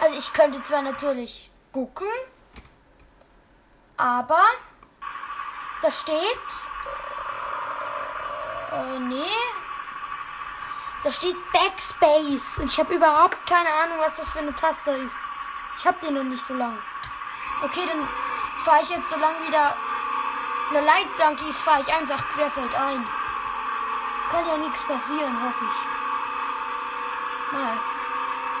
Also 0.00 0.18
ich 0.18 0.32
könnte 0.32 0.62
zwar 0.62 0.82
natürlich 0.82 1.50
gucken, 1.72 2.08
aber 3.96 4.42
da 5.82 5.90
steht. 5.90 6.16
Äh, 8.72 8.98
nee. 9.00 9.36
Da 11.04 11.12
steht 11.12 11.36
Backspace. 11.52 12.58
Und 12.58 12.70
ich 12.70 12.78
habe 12.78 12.94
überhaupt 12.94 13.38
keine 13.46 13.70
Ahnung, 13.70 13.98
was 13.98 14.16
das 14.16 14.28
für 14.30 14.38
eine 14.38 14.54
Taste 14.54 14.90
ist. 14.92 15.16
Ich 15.76 15.86
habe 15.86 15.98
den 16.00 16.14
noch 16.14 16.24
nicht 16.24 16.44
so 16.44 16.54
lange. 16.54 16.78
Okay, 17.62 17.86
dann 17.86 18.08
fahre 18.64 18.82
ich 18.82 18.90
jetzt, 18.90 19.10
solange 19.10 19.46
wieder 19.46 19.74
eine 20.70 20.86
Leitplanke 20.86 21.44
ist, 21.48 21.60
fahre 21.60 21.80
ich 21.80 21.92
einfach 21.92 22.22
querfeld 22.30 22.74
ein. 22.74 23.06
Kann 24.30 24.46
ja 24.46 24.56
nichts 24.58 24.82
passieren, 24.82 25.42
hoffe 25.42 25.64
ich. 25.64 27.52
Mal. 27.52 27.76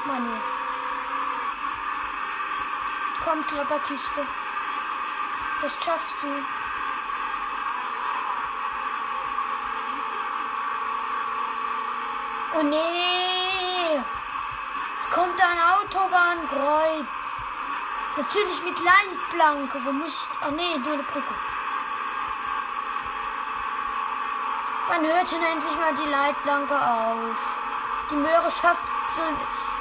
Manu. 0.06 0.36
Komm, 3.24 3.46
Klapperkiste. 3.46 4.26
Das 5.62 5.72
schaffst 5.84 6.16
du. 6.22 6.28
Oh 12.58 12.62
nee. 12.62 14.00
Es 14.98 15.10
kommt 15.10 15.40
ein 15.40 15.58
Autobahnkreuz. 15.78 17.19
Natürlich 18.16 18.62
mit 18.62 18.76
Leitplanke. 18.78 19.80
Wo 19.84 19.92
muss 19.92 20.08
ich. 20.08 20.28
Ach 20.42 20.50
nee, 20.50 20.78
durch 20.78 20.94
eine 20.94 21.02
Brücke. 21.02 21.34
Man 24.88 25.06
hört 25.06 25.28
hier 25.28 25.38
endlich 25.38 25.76
mal 25.78 25.94
die 25.94 26.10
Leitplanke 26.10 26.74
auf. 26.74 27.36
Die 28.10 28.16
Möhre 28.16 28.50
schafft. 28.50 28.82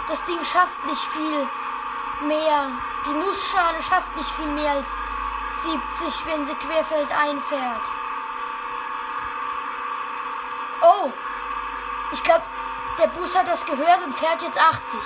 Das 0.08 0.24
Ding 0.26 0.44
schafft 0.44 0.86
nicht 0.86 1.04
viel 1.13 1.48
mehr. 2.28 2.72
Die 3.06 3.13
Nussschale 3.13 3.82
schafft 3.82 4.15
nicht 4.15 4.30
viel 4.32 4.48
mehr 4.48 4.72
als 4.72 4.88
70, 5.63 6.26
wenn 6.26 6.48
sie 6.48 6.56
querfeld 6.56 7.12
einfährt. 7.12 7.82
Oh, 10.82 11.12
ich 12.12 12.24
glaube, 12.24 12.44
der 12.98 13.08
Bus 13.08 13.36
hat 13.36 13.48
das 13.48 13.65
gehört 13.65 14.04
und 14.06 14.15
fährt 14.18 14.42
jetzt 14.42 14.60
80. 14.60 15.00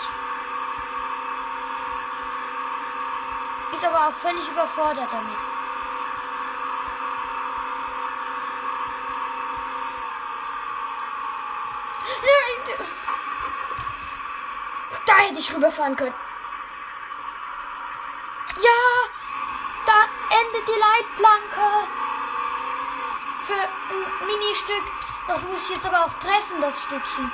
Ist 3.83 3.89
aber 3.89 4.07
auch 4.07 4.13
völlig 4.13 4.47
überfordert 4.47 5.09
damit. 5.11 5.37
Da 15.05 15.13
hätte 15.17 15.37
ich 15.37 15.53
rüberfahren 15.53 15.97
können. 15.97 16.13
Ja, 18.61 18.69
da 19.85 20.03
endet 20.39 20.65
die 20.65 20.79
Leitplanke. 20.79 21.87
Für 23.43 23.53
ein 23.53 24.27
Ministück. 24.27 24.83
Das 25.27 25.41
muss 25.41 25.63
ich 25.63 25.75
jetzt 25.75 25.85
aber 25.85 26.05
auch 26.05 26.13
treffen, 26.21 26.61
das 26.61 26.81
Stückchen. 26.83 27.29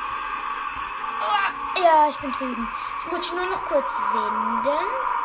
Ja, 1.83 2.09
ich 2.09 2.17
bin 2.17 2.31
drüben. 2.31 2.67
Jetzt 2.95 3.11
muss 3.11 3.21
ich 3.21 3.33
nur 3.33 3.45
noch 3.45 3.65
kurz 3.65 4.01
wenden. 4.13 5.18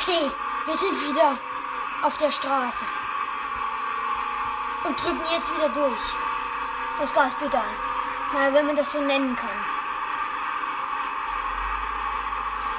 Okay, 0.00 0.30
wir 0.66 0.76
sind 0.76 1.08
wieder 1.08 1.36
auf 2.02 2.16
der 2.18 2.30
Straße. 2.30 2.84
Und 4.84 5.02
drücken 5.02 5.24
jetzt 5.32 5.52
wieder 5.56 5.68
durch. 5.70 6.00
Das 7.00 7.12
Gaspedal. 7.12 7.60
Na, 8.32 8.54
wenn 8.54 8.66
man 8.66 8.76
das 8.76 8.92
so 8.92 9.00
nennen 9.00 9.34
kann. 9.34 9.48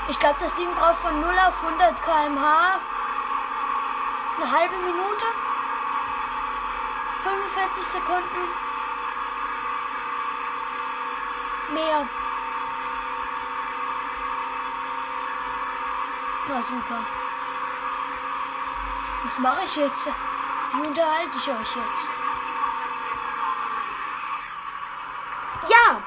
Ich 0.08 0.18
glaube, 0.18 0.38
das 0.40 0.56
Ding 0.56 0.74
braucht 0.76 1.00
von 1.00 1.20
0 1.20 1.30
auf 1.40 1.62
100 1.62 2.02
km/h 2.02 2.80
eine 4.38 4.52
halbe 4.52 4.78
Minute. 4.78 5.26
45 7.24 7.84
Sekunden. 7.86 8.48
Mehr. 11.74 12.08
Na 16.50 16.60
super. 16.64 16.98
Was 19.24 19.38
mache 19.38 19.62
ich 19.66 19.76
jetzt? 19.76 20.08
Wie 20.74 20.88
unterhalte 20.88 21.38
ich 21.38 21.48
euch 21.48 21.76
jetzt? 21.76 22.10
Ja, 25.70 26.02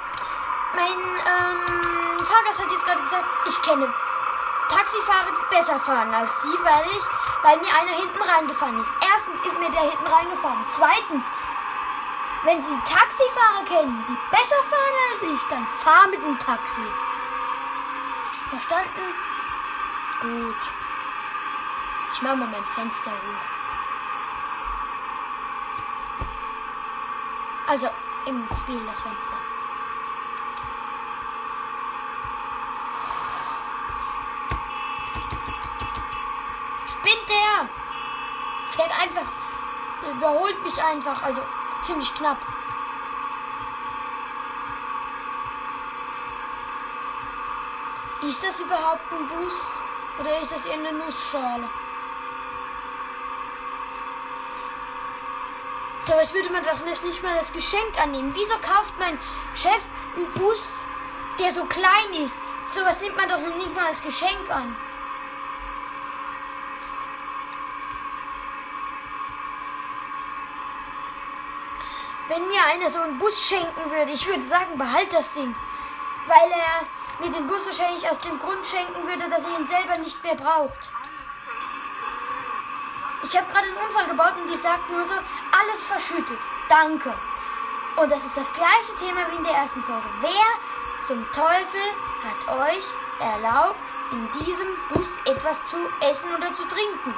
mein 0.75 0.99
ähm, 0.99 2.27
Fahrgast 2.27 2.59
hat 2.59 2.73
jetzt 2.73 2.85
gerade 2.85 3.03
gesagt, 3.03 3.25
ich 3.47 3.63
kenne 3.63 3.95
Taxifahrer, 4.69 5.31
die 5.31 5.55
besser 5.55 5.79
fahren 5.79 6.13
als 6.13 6.43
sie, 6.43 6.59
weil 6.65 6.87
ich, 6.91 7.05
weil 7.45 7.59
mir 7.59 7.73
einer 7.79 7.97
hinten 7.97 8.23
reingefahren 8.23 8.81
ist. 8.81 8.91
Erstens 8.99 9.47
ist 9.47 9.61
mir 9.61 9.71
der 9.71 9.83
hinten 9.83 10.07
reingefahren. 10.07 10.67
Zweitens, 10.75 11.25
wenn 12.43 12.61
Sie 12.61 12.83
Taxifahrer 12.91 13.65
kennen, 13.69 14.05
die 14.09 14.19
besser 14.35 14.61
fahren 14.69 14.99
als 15.13 15.23
ich, 15.23 15.49
dann 15.51 15.65
fahr 15.85 16.09
mit 16.09 16.21
dem 16.21 16.37
Taxi. 16.41 16.87
Verstanden? 18.51 19.32
Gut. 20.20 20.57
Ich 22.12 22.22
mache 22.22 22.37
mal 22.37 22.48
mein 22.48 22.64
Fenster 22.75 23.11
hoch. 23.11 23.62
Also 27.66 27.88
im 28.27 28.46
Spiel 28.61 28.81
das 28.87 29.01
Fenster. 29.01 29.37
Spinnt 36.87 37.29
der? 37.29 37.68
Fährt 38.72 39.01
einfach. 39.01 39.27
Überholt 40.11 40.62
mich 40.62 40.83
einfach. 40.83 41.22
Also 41.22 41.42
ziemlich 41.85 42.14
knapp. 42.14 42.38
Ist 48.22 48.44
das 48.44 48.61
überhaupt 48.61 49.11
ein 49.11 49.29
Bus? 49.29 49.82
Oder 50.18 50.40
ist 50.40 50.53
das 50.53 50.66
eher 50.66 50.75
eine 50.75 50.92
Nussschale? 50.92 51.68
So 56.07 56.14
was 56.14 56.35
würde 56.35 56.51
man 56.51 56.64
doch 56.64 56.85
nicht, 56.85 57.05
nicht 57.05 57.22
mal 57.22 57.38
als 57.38 57.53
Geschenk 57.53 57.98
annehmen. 58.01 58.33
Wieso 58.35 58.55
kauft 58.59 58.98
mein 58.98 59.18
Chef 59.55 59.81
einen 60.16 60.33
Bus, 60.35 60.81
der 61.38 61.53
so 61.53 61.64
klein 61.64 62.12
ist? 62.25 62.40
So 62.72 62.85
was 62.85 63.01
nimmt 63.01 63.16
man 63.16 63.29
doch 63.29 63.40
noch 63.40 63.57
nicht 63.57 63.75
mal 63.75 63.87
als 63.87 64.03
Geschenk 64.03 64.51
an. 64.51 64.77
Wenn 72.29 72.48
mir 72.48 72.64
einer 72.64 72.88
so 72.88 73.01
einen 73.01 73.18
Bus 73.18 73.40
schenken 73.40 73.90
würde, 73.90 74.12
ich 74.12 74.27
würde 74.27 74.42
sagen, 74.42 74.79
behalt 74.79 75.12
das 75.12 75.33
Ding. 75.35 75.55
Weil 76.27 76.51
er 76.51 76.87
mir 77.23 77.31
den 77.31 77.47
Bus 77.47 77.65
wahrscheinlich 77.67 78.09
aus 78.09 78.21
dem 78.21 78.39
Grund 78.39 78.67
schenken 78.67 79.07
würde, 79.07 79.31
dass 79.31 79.45
er 79.45 79.59
ihn 79.59 79.67
selber 79.67 79.99
nicht 79.99 80.23
mehr 80.25 80.35
braucht. 80.35 80.91
Ich 83.23 83.37
habe 83.37 83.47
gerade 83.53 83.69
einen 83.69 83.77
Unfall 83.77 84.07
gebaut 84.07 84.35
und 84.43 84.53
die 84.53 84.59
sagt 84.59 84.91
nur 84.91 85.05
so, 85.05 85.15
alles 85.15 85.85
verschüttet. 85.87 86.39
Danke. 86.69 87.15
Und 87.95 88.11
das 88.11 88.25
ist 88.25 88.37
das 88.37 88.53
gleiche 88.53 88.97
Thema 88.99 89.21
wie 89.31 89.37
in 89.37 89.45
der 89.45 89.55
ersten 89.55 89.83
Folge. 89.85 90.09
Wer 90.21 91.07
zum 91.07 91.25
Teufel 91.33 91.87
hat 92.27 92.59
euch 92.69 92.85
erlaubt, 93.21 93.79
in 94.11 94.29
diesem 94.41 94.67
Bus 94.93 95.09
etwas 95.25 95.65
zu 95.67 95.77
essen 96.01 96.29
oder 96.35 96.53
zu 96.55 96.65
trinken? 96.65 97.15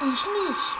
Ich 0.00 0.26
nicht. 0.46 0.76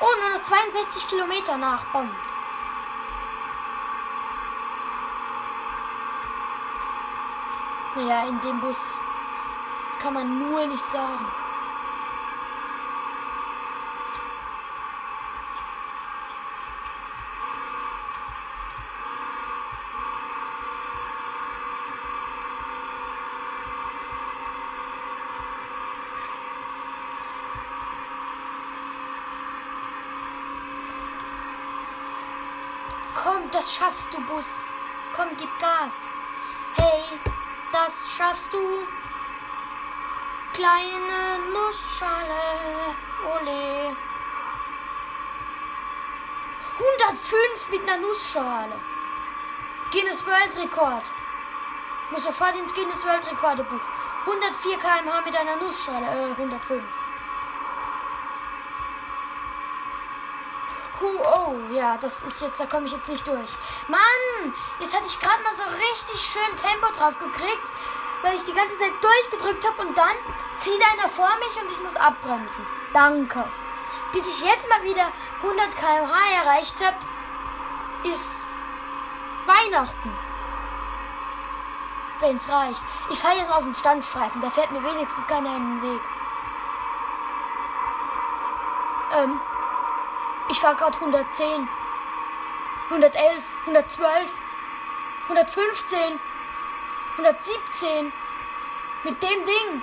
Oh, 0.00 0.20
nur 0.20 0.38
noch 0.38 0.44
62 0.44 1.08
Kilometer 1.08 1.56
nach 1.56 1.84
Bonn. 1.92 2.10
Naja, 7.98 8.28
in 8.28 8.40
dem 8.42 8.60
Bus 8.60 8.76
kann 10.00 10.14
man 10.14 10.38
nur 10.38 10.64
nicht 10.68 10.84
sagen. 10.84 11.26
Komm, 33.16 33.50
das 33.50 33.74
schaffst 33.74 34.06
du, 34.12 34.20
Bus. 34.26 34.62
Komm, 35.16 35.30
gib 35.36 35.50
Gas. 35.58 36.17
Das 37.88 38.06
schaffst 38.10 38.52
du. 38.52 38.86
Kleine 40.52 41.38
Nussschale. 41.54 42.94
Ole. 43.24 43.96
105 46.76 47.68
mit 47.70 47.88
einer 47.88 47.96
Nussschale. 47.96 48.78
Guinness 49.90 50.26
World 50.26 50.54
Rekord. 50.62 51.04
Muss 52.10 52.24
sofort 52.24 52.56
ins 52.56 52.74
Guinness 52.74 53.06
World 53.06 53.26
Rekordebuch. 53.26 53.80
104 54.26 54.76
km/h 54.76 55.22
mit 55.22 55.34
einer 55.34 55.56
Nussschale. 55.56 56.04
Äh, 56.04 56.32
105. 56.32 56.82
Hu, 61.00 61.06
oh, 61.06 61.54
ja, 61.72 61.96
das 61.96 62.22
ist 62.22 62.42
jetzt, 62.42 62.58
da 62.58 62.66
komme 62.66 62.86
ich 62.86 62.92
jetzt 62.92 63.08
nicht 63.08 63.26
durch. 63.26 63.50
Mann, 63.86 64.54
jetzt 64.80 64.94
hatte 64.94 65.06
ich 65.06 65.20
gerade 65.20 65.42
mal 65.44 65.54
so 65.54 65.62
richtig 65.62 66.20
schön 66.20 66.56
Tempo 66.60 66.92
drauf 66.92 67.16
gekriegt, 67.20 67.62
weil 68.22 68.36
ich 68.36 68.44
die 68.44 68.52
ganze 68.52 68.78
Zeit 68.78 68.92
durchgedrückt 69.00 69.66
habe 69.66 69.88
und 69.88 69.96
dann 69.96 70.16
zieht 70.60 70.80
einer 70.92 71.08
vor 71.08 71.30
mich 71.38 71.62
und 71.62 71.70
ich 71.70 71.80
muss 71.82 71.96
abbremsen. 71.96 72.66
Danke. 72.92 73.44
Bis 74.12 74.28
ich 74.28 74.44
jetzt 74.44 74.68
mal 74.68 74.82
wieder 74.82 75.12
100 75.42 75.76
km/h 75.76 76.42
erreicht 76.42 76.76
habe, 76.84 76.96
ist 78.04 78.40
Weihnachten. 79.46 80.16
Wenn's 82.20 82.48
reicht. 82.48 82.82
Ich 83.10 83.18
fahre 83.18 83.36
jetzt 83.36 83.52
auf 83.52 83.62
den 83.62 83.74
Standstreifen, 83.76 84.40
da 84.40 84.50
fährt 84.50 84.72
mir 84.72 84.82
wenigstens 84.82 85.26
keiner 85.26 85.56
in 85.56 85.80
den 85.80 85.82
Weg. 85.82 86.00
Ähm, 89.16 89.40
ich 90.50 90.58
fahre 90.58 90.76
gerade 90.76 90.96
110, 90.96 91.68
111, 92.90 93.44
112, 93.66 94.30
115, 95.28 96.20
117. 97.18 98.12
Mit 99.02 99.22
dem 99.22 99.44
Ding. 99.44 99.82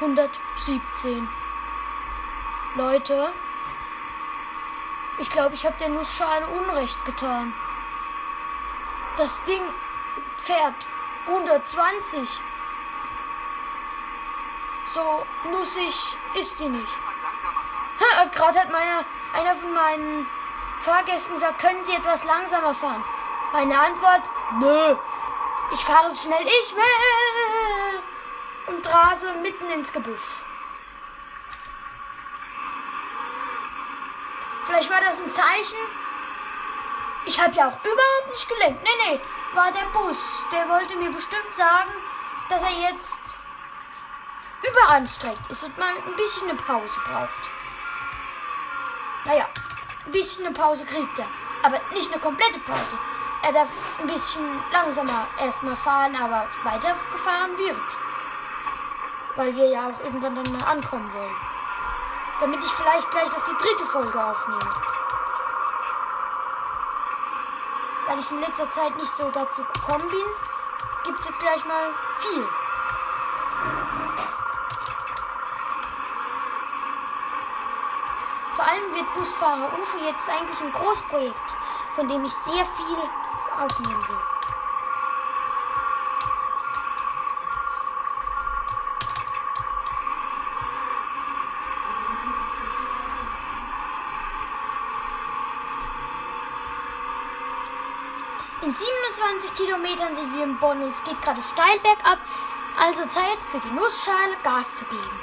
117. 0.00 1.28
Leute, 2.76 3.32
ich 5.18 5.30
glaube, 5.30 5.54
ich 5.54 5.64
habe 5.64 5.76
der 5.80 5.88
Nussschale 5.88 6.46
Unrecht 6.48 7.02
getan. 7.06 7.54
Das 9.16 9.42
Ding 9.44 9.62
fährt 10.42 10.74
120. 11.28 12.28
So 14.92 15.26
nussig 15.50 15.94
ist 16.34 16.60
die 16.60 16.68
nicht. 16.68 16.92
Gerade 18.34 18.60
hat 18.60 18.70
meine, 18.70 19.04
einer 19.32 19.54
von 19.56 19.72
meinen 19.72 20.26
Fahrgästen 20.82 21.34
gesagt, 21.34 21.58
können 21.60 21.84
Sie 21.84 21.94
etwas 21.94 22.24
langsamer 22.24 22.74
fahren? 22.74 23.04
Meine 23.52 23.78
Antwort, 23.78 24.22
nö. 24.60 24.96
Ich 25.72 25.80
fahre 25.80 26.10
so 26.10 26.22
schnell 26.22 26.46
ich 26.46 26.74
will 26.74 28.02
und 28.66 28.86
rase 28.86 29.32
mitten 29.42 29.70
ins 29.70 29.92
Gebüsch. 29.92 30.20
Vielleicht 34.66 34.90
war 34.90 35.00
das 35.00 35.18
ein 35.18 35.30
Zeichen. 35.30 35.78
Ich 37.26 37.40
habe 37.40 37.54
ja 37.54 37.68
auch 37.68 37.84
überhaupt 37.84 38.30
nicht 38.30 38.48
gelenkt. 38.48 38.82
Nee, 38.82 38.90
nee, 39.08 39.20
war 39.54 39.72
der 39.72 39.86
Bus. 39.92 40.16
Der 40.52 40.68
wollte 40.68 40.96
mir 40.96 41.10
bestimmt 41.10 41.54
sagen, 41.54 41.90
dass 42.48 42.62
er 42.62 42.90
jetzt 42.90 43.20
überanstrengt 44.66 45.50
ist 45.50 45.64
und 45.64 45.76
man 45.78 45.94
ein 45.94 46.16
bisschen 46.16 46.48
eine 46.48 46.58
Pause 46.58 47.00
braucht. 47.06 47.50
Naja, 49.24 49.48
ein 50.06 50.12
bisschen 50.12 50.46
eine 50.46 50.54
Pause 50.54 50.84
kriegt 50.84 51.18
er. 51.18 51.26
Aber 51.62 51.80
nicht 51.92 52.12
eine 52.12 52.20
komplette 52.20 52.58
Pause. 52.60 52.98
Er 53.46 53.52
darf 53.52 53.68
ein 54.00 54.06
bisschen 54.06 54.42
langsamer 54.72 55.26
erstmal 55.38 55.76
fahren, 55.76 56.16
aber 56.16 56.46
weitergefahren 56.62 57.58
wird. 57.58 57.76
Weil 59.36 59.54
wir 59.54 59.68
ja 59.68 59.88
auch 59.90 60.00
irgendwann 60.02 60.34
dann 60.34 60.50
mal 60.50 60.64
ankommen 60.64 61.12
wollen. 61.12 61.36
Damit 62.40 62.60
ich 62.60 62.70
vielleicht 62.70 63.10
gleich 63.10 63.30
noch 63.30 63.44
die 63.44 63.62
dritte 63.62 63.84
Folge 63.84 64.24
aufnehme. 64.24 64.70
Weil 68.06 68.18
ich 68.18 68.30
in 68.30 68.40
letzter 68.40 68.70
Zeit 68.70 68.96
nicht 68.96 69.14
so 69.14 69.30
dazu 69.30 69.62
gekommen 69.62 70.08
bin, 70.08 70.24
gibt 71.04 71.20
es 71.20 71.26
jetzt 71.26 71.40
gleich 71.40 71.62
mal 71.66 71.90
viel. 72.20 72.48
Vor 78.56 78.64
allem 78.64 78.94
wird 78.94 79.14
Busfahrer 79.14 79.70
UFO 79.82 79.98
jetzt 79.98 80.30
eigentlich 80.30 80.60
ein 80.62 80.72
Großprojekt, 80.72 81.56
von 81.94 82.08
dem 82.08 82.24
ich 82.24 82.32
sehr 82.32 82.64
viel 82.64 83.23
aufnehmen 83.60 84.08
will. 84.08 84.18
In 98.62 98.74
27 98.74 99.54
Kilometern 99.56 100.16
sind 100.16 100.34
wir 100.34 100.44
in 100.44 100.56
Bonn 100.58 100.82
und 100.82 100.92
es 100.92 101.04
geht 101.04 101.20
gerade 101.20 101.40
steil 101.52 101.78
bergab, 101.80 102.18
also 102.78 103.02
Zeit 103.10 103.38
für 103.50 103.60
die 103.60 103.74
Nussschale 103.74 104.36
Gas 104.42 104.74
zu 104.76 104.84
geben. 104.86 105.20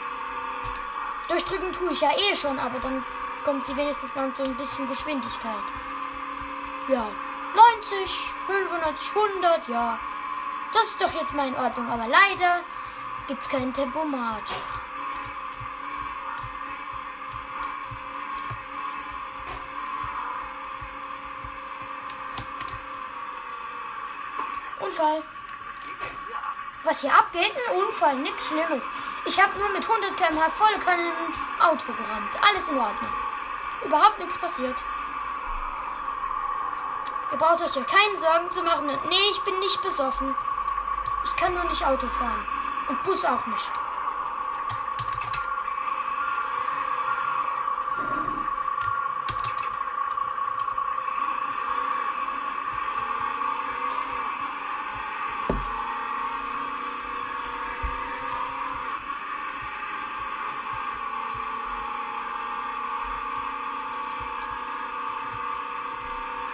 Durchdrücken 1.27 1.73
tue 1.73 1.91
ich 1.91 2.01
ja 2.01 2.11
eh 2.11 2.35
schon, 2.35 2.59
aber 2.59 2.79
dann 2.79 3.03
kommt 3.43 3.65
sie 3.65 3.75
wenigstens 3.75 4.13
mal 4.13 4.31
so 4.35 4.43
ein 4.43 4.55
bisschen 4.55 4.87
Geschwindigkeit. 4.87 5.63
Ja, 6.87 7.07
90, 7.55 8.31
95, 8.47 9.15
100, 9.15 9.67
ja. 9.67 9.99
Das 10.73 10.85
ist 10.85 11.01
doch 11.01 11.13
jetzt 11.13 11.33
mal 11.33 11.47
in 11.47 11.55
Ordnung, 11.55 11.89
aber 11.89 12.07
leider 12.07 12.61
gibt 13.27 13.41
es 13.41 13.49
kein 13.49 13.73
Tempomat. 13.73 14.43
Unfall. 24.79 25.23
Was 26.83 27.01
hier 27.01 27.13
abgeht? 27.13 27.53
Ein 27.55 27.77
Unfall, 27.77 28.15
nichts 28.15 28.47
Schlimmes. 28.47 28.83
Ich 29.25 29.41
habe 29.41 29.57
nur 29.59 29.69
mit 29.69 29.87
100 29.87 30.17
km/h 30.17 30.49
voll 30.49 30.79
Kanne 30.83 31.11
Auto 31.59 31.93
gerammt. 31.93 32.31
Alles 32.41 32.67
in 32.69 32.77
Ordnung. 32.77 33.13
Überhaupt 33.83 34.19
nichts 34.19 34.37
passiert. 34.37 34.83
Ihr 37.31 37.37
braucht 37.37 37.61
euch 37.61 37.75
ja 37.75 37.83
keine 37.83 38.17
Sorgen 38.17 38.51
zu 38.51 38.61
machen. 38.61 38.87
Nee, 39.07 39.29
ich 39.31 39.41
bin 39.41 39.57
nicht 39.59 39.81
besoffen. 39.81 40.35
Ich 41.23 41.35
kann 41.37 41.53
nur 41.53 41.63
nicht 41.65 41.85
Auto 41.85 42.07
fahren. 42.07 42.45
Und 42.89 43.03
Bus 43.03 43.23
auch 43.23 43.45
nicht. 43.47 43.69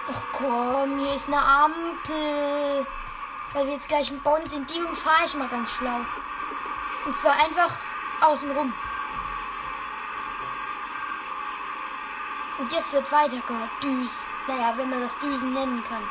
Ach 0.09 0.21
komm, 0.31 0.99
hier 0.99 1.06
ist 1.17 1.27
eine 1.27 1.41
Ampel. 1.41 2.87
Weil 3.53 3.65
wir 3.65 3.73
jetzt 3.73 3.87
gleich 3.87 4.11
in 4.11 4.21
Bonn 4.21 4.45
sind, 4.47 4.69
die 4.69 4.81
umfahre 4.81 5.25
ich 5.25 5.33
mal 5.33 5.47
ganz 5.47 5.71
schlau. 5.71 5.99
Und 7.05 7.17
zwar 7.17 7.33
einfach 7.33 7.75
außenrum. 8.21 8.73
Und 12.59 12.71
jetzt 12.71 12.93
wird 12.93 13.11
weiter 13.11 13.37
gedüst. 13.81 14.27
Naja, 14.47 14.73
wenn 14.77 14.89
man 14.89 15.01
das 15.01 15.17
Düsen 15.19 15.53
nennen 15.53 15.83
kann. 15.87 16.03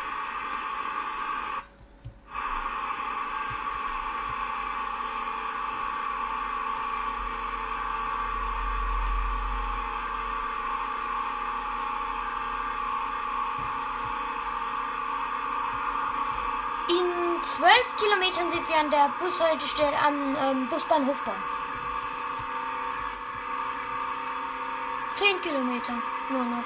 In 16.88 17.42
zwölf 17.42 17.96
Kilometern 17.98 18.50
sind 18.52 18.68
wir 18.68 18.75
an 18.86 18.90
der 18.92 19.10
Bushaltestelle 19.18 19.98
am 19.98 20.36
ähm, 20.36 20.68
Busbahnhof 20.68 21.20
Bonn. 21.24 21.34
Zehn 25.14 25.40
Kilometer 25.40 25.94
nur 26.28 26.44
noch. 26.44 26.64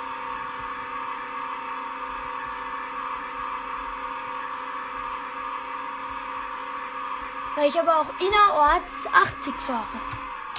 Weil 7.56 7.68
ich 7.68 7.78
aber 7.78 8.00
auch 8.00 8.06
innerorts 8.18 9.06
80 9.06 9.54
fahre. 9.66 9.84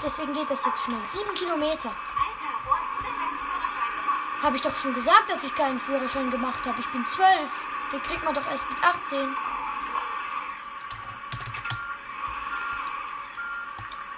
Deswegen 0.03 0.33
geht 0.33 0.49
das 0.49 0.65
jetzt 0.65 0.83
schnell. 0.83 0.97
Sieben 1.11 1.33
Kilometer. 1.35 1.89
Alter, 1.89 2.51
wo 2.65 2.71
hast 2.71 2.89
du 2.97 3.03
denn 3.03 3.13
deinen 3.13 3.37
Führerschein 3.37 3.91
gemacht? 3.97 4.43
Habe 4.43 4.55
ich 4.55 4.61
doch 4.63 4.75
schon 4.75 4.93
gesagt, 4.95 5.29
dass 5.29 5.43
ich 5.43 5.55
keinen 5.55 5.79
Führerschein 5.79 6.31
gemacht 6.31 6.65
habe. 6.65 6.79
Ich 6.79 6.87
bin 6.87 7.05
zwölf. 7.07 7.51
Den 7.91 8.01
kriegt 8.01 8.23
man 8.23 8.33
doch 8.33 8.49
erst 8.49 8.67
mit 8.69 8.83
18. 8.83 9.35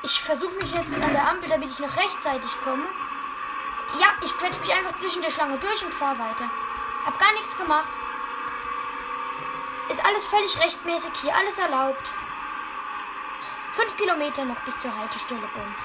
Ich 0.06 0.22
versuche 0.22 0.56
mich 0.56 0.70
jetzt 0.74 1.02
an 1.02 1.14
der 1.14 1.30
Ampel, 1.30 1.48
damit 1.48 1.72
ich 1.72 1.80
noch 1.80 1.96
rechtzeitig 1.96 2.52
komme. 2.66 2.84
Ja, 4.02 4.08
ich 4.22 4.38
quetsche 4.38 4.60
mich 4.60 4.74
einfach 4.74 4.98
zwischen 4.98 5.22
der 5.22 5.32
Schlange 5.32 5.58
durch 5.58 5.86
und 5.86 5.94
fahre 5.94 6.20
weiter. 6.20 6.50
Hab 7.06 7.18
gar 7.18 7.32
nichts 7.34 7.58
gemacht. 7.58 7.88
Ist 9.90 10.04
alles 10.06 10.26
völlig 10.26 10.60
rechtmäßig 10.60 11.12
hier, 11.22 11.34
alles 11.34 11.58
erlaubt. 11.58 12.14
Fünf 13.76 13.96
Kilometer 13.96 14.44
noch 14.44 14.60
bis 14.66 14.78
zur 14.82 14.94
Haltestelle 14.94 15.48
Bonn. 15.54 15.76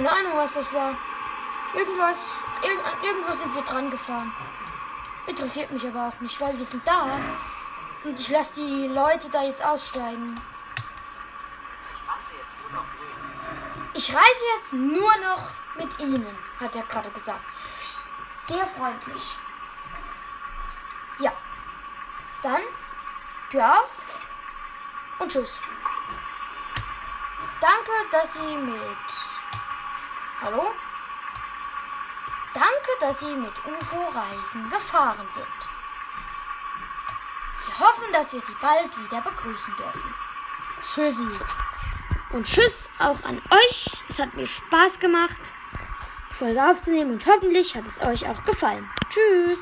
Keine 0.00 0.12
Ahnung, 0.12 0.32
was 0.34 0.54
das 0.54 0.72
war. 0.72 0.96
Irgendwas, 1.74 2.16
irg 2.62 2.80
irgendwo 3.04 3.34
sind 3.34 3.54
wir 3.54 3.60
dran 3.60 3.90
gefahren. 3.90 4.32
Interessiert 5.26 5.70
mich 5.70 5.86
aber 5.86 6.08
auch 6.08 6.20
nicht, 6.22 6.40
weil 6.40 6.56
wir 6.56 6.64
sind 6.64 6.88
da. 6.88 7.20
Und 8.04 8.18
ich 8.18 8.30
lasse 8.30 8.62
die 8.62 8.86
Leute 8.86 9.28
da 9.28 9.42
jetzt 9.42 9.62
aussteigen. 9.62 10.40
Ich 13.92 14.08
reise 14.08 14.44
jetzt 14.56 14.72
nur 14.72 15.14
noch 15.18 15.50
mit 15.76 15.98
ihnen, 15.98 16.38
hat 16.58 16.74
er 16.74 16.82
gerade 16.84 17.10
gesagt. 17.10 17.44
Sehr 18.46 18.66
freundlich. 18.66 19.36
Ja. 21.18 21.32
Dann 22.42 22.62
Tür 23.50 23.70
auf 23.70 23.90
und 25.18 25.30
tschüss. 25.30 25.60
Danke, 27.60 27.92
dass 28.10 28.32
Sie 28.32 28.56
mit. 28.56 29.19
Hallo? 30.42 30.72
Danke, 32.54 32.90
dass 33.00 33.20
Sie 33.20 33.34
mit 33.34 33.52
UFO-Reisen 33.66 34.70
gefahren 34.70 35.28
sind. 35.32 35.46
Wir 37.66 37.78
hoffen, 37.78 38.12
dass 38.12 38.32
wir 38.32 38.40
Sie 38.40 38.56
bald 38.60 38.96
wieder 38.98 39.20
begrüßen 39.20 39.76
dürfen. 39.76 40.14
Tschüssi. 40.82 41.28
Und 42.32 42.46
tschüss 42.46 42.90
auch 42.98 43.22
an 43.22 43.40
euch. 43.50 44.02
Es 44.08 44.18
hat 44.18 44.34
mir 44.34 44.46
Spaß 44.46 44.98
gemacht, 44.98 45.52
die 46.30 46.34
Folge 46.34 46.64
aufzunehmen 46.64 47.12
und 47.12 47.26
hoffentlich 47.26 47.76
hat 47.76 47.86
es 47.86 48.00
euch 48.00 48.26
auch 48.28 48.42
gefallen. 48.44 48.88
Tschüss. 49.10 49.60